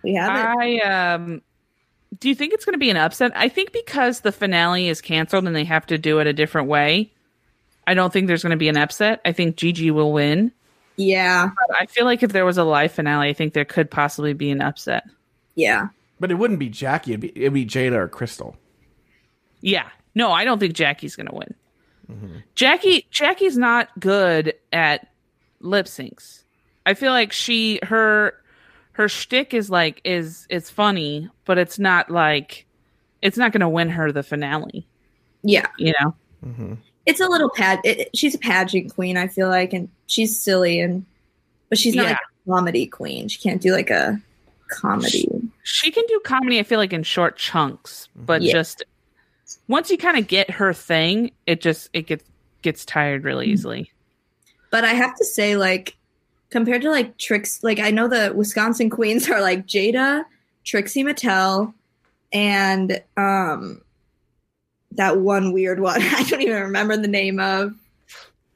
[0.03, 0.81] we have it.
[0.83, 1.41] I um
[2.23, 3.31] do you think it's going to be an upset?
[3.35, 6.67] I think because the finale is canceled and they have to do it a different
[6.69, 7.11] way.
[7.85, 9.19] I don't think there's going to be an upset.
[9.25, 10.51] I think Gigi will win.
[10.95, 13.91] yeah, But I feel like if there was a live finale, I think there could
[13.91, 15.03] possibly be an upset.
[15.55, 15.89] yeah.
[16.19, 17.11] But it wouldn't be Jackie.
[17.11, 18.55] It'd be, it'd be Jaida or Crystal.
[19.59, 19.89] Yeah.
[20.15, 22.43] No, I don't think Jackie's going to win.
[22.55, 25.07] Jackie Jackie's not good at
[25.59, 26.43] lip syncs.
[26.85, 28.35] I feel like she her
[28.93, 32.65] her shtick is like is it's funny, but it's not like
[33.21, 34.85] it's not going to win her the finale.
[35.43, 36.15] Yeah, You know.
[36.45, 36.73] Mm-hmm.
[37.05, 37.79] it's a little pad.
[37.83, 41.05] It, it- she's a pageant queen, I feel like, and she's silly and,
[41.69, 42.09] but she's not Yeah.
[42.11, 43.27] like a comedy queen.
[43.29, 44.21] She can't do like a
[44.69, 45.27] comedy.
[45.63, 48.53] She can do comedy, I feel like, in short chunks, but Yeah.
[48.53, 48.83] just
[49.67, 52.25] once you kind of get her thing, it just it gets
[52.61, 53.91] gets tired really easily.
[54.71, 55.95] But I have to say, like,
[56.53, 60.23] compared to like Trix, like I know the Wisconsin queens are like Jaida,
[60.63, 61.73] Trixie Mattel,
[62.31, 63.81] and um
[64.91, 66.01] that one weird one.
[66.03, 67.73] I don't even remember the name of.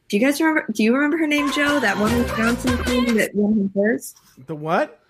[0.10, 0.72] Do you guys remember?
[0.72, 1.82] Do you remember her name, Joe?
[1.82, 4.18] That one Wisconsin queen that won him first.
[4.45, 5.02] The what?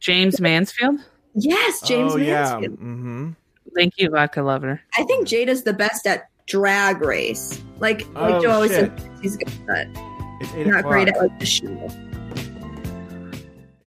[0.00, 1.00] Jaymes Mansfield,
[1.34, 2.42] Yes, Jaymes oh, yeah.
[2.52, 2.74] Mansfield.
[2.78, 3.30] Mm-hmm.
[3.74, 4.80] thank you, vodka lover.
[4.96, 7.60] I think Jaida's the best at drag race.
[7.80, 8.98] Like, like Oh, Joe always shit.
[8.98, 9.86] says, she's good, but
[10.40, 10.92] It's eight not o'clock.
[10.92, 11.90] great at like the show.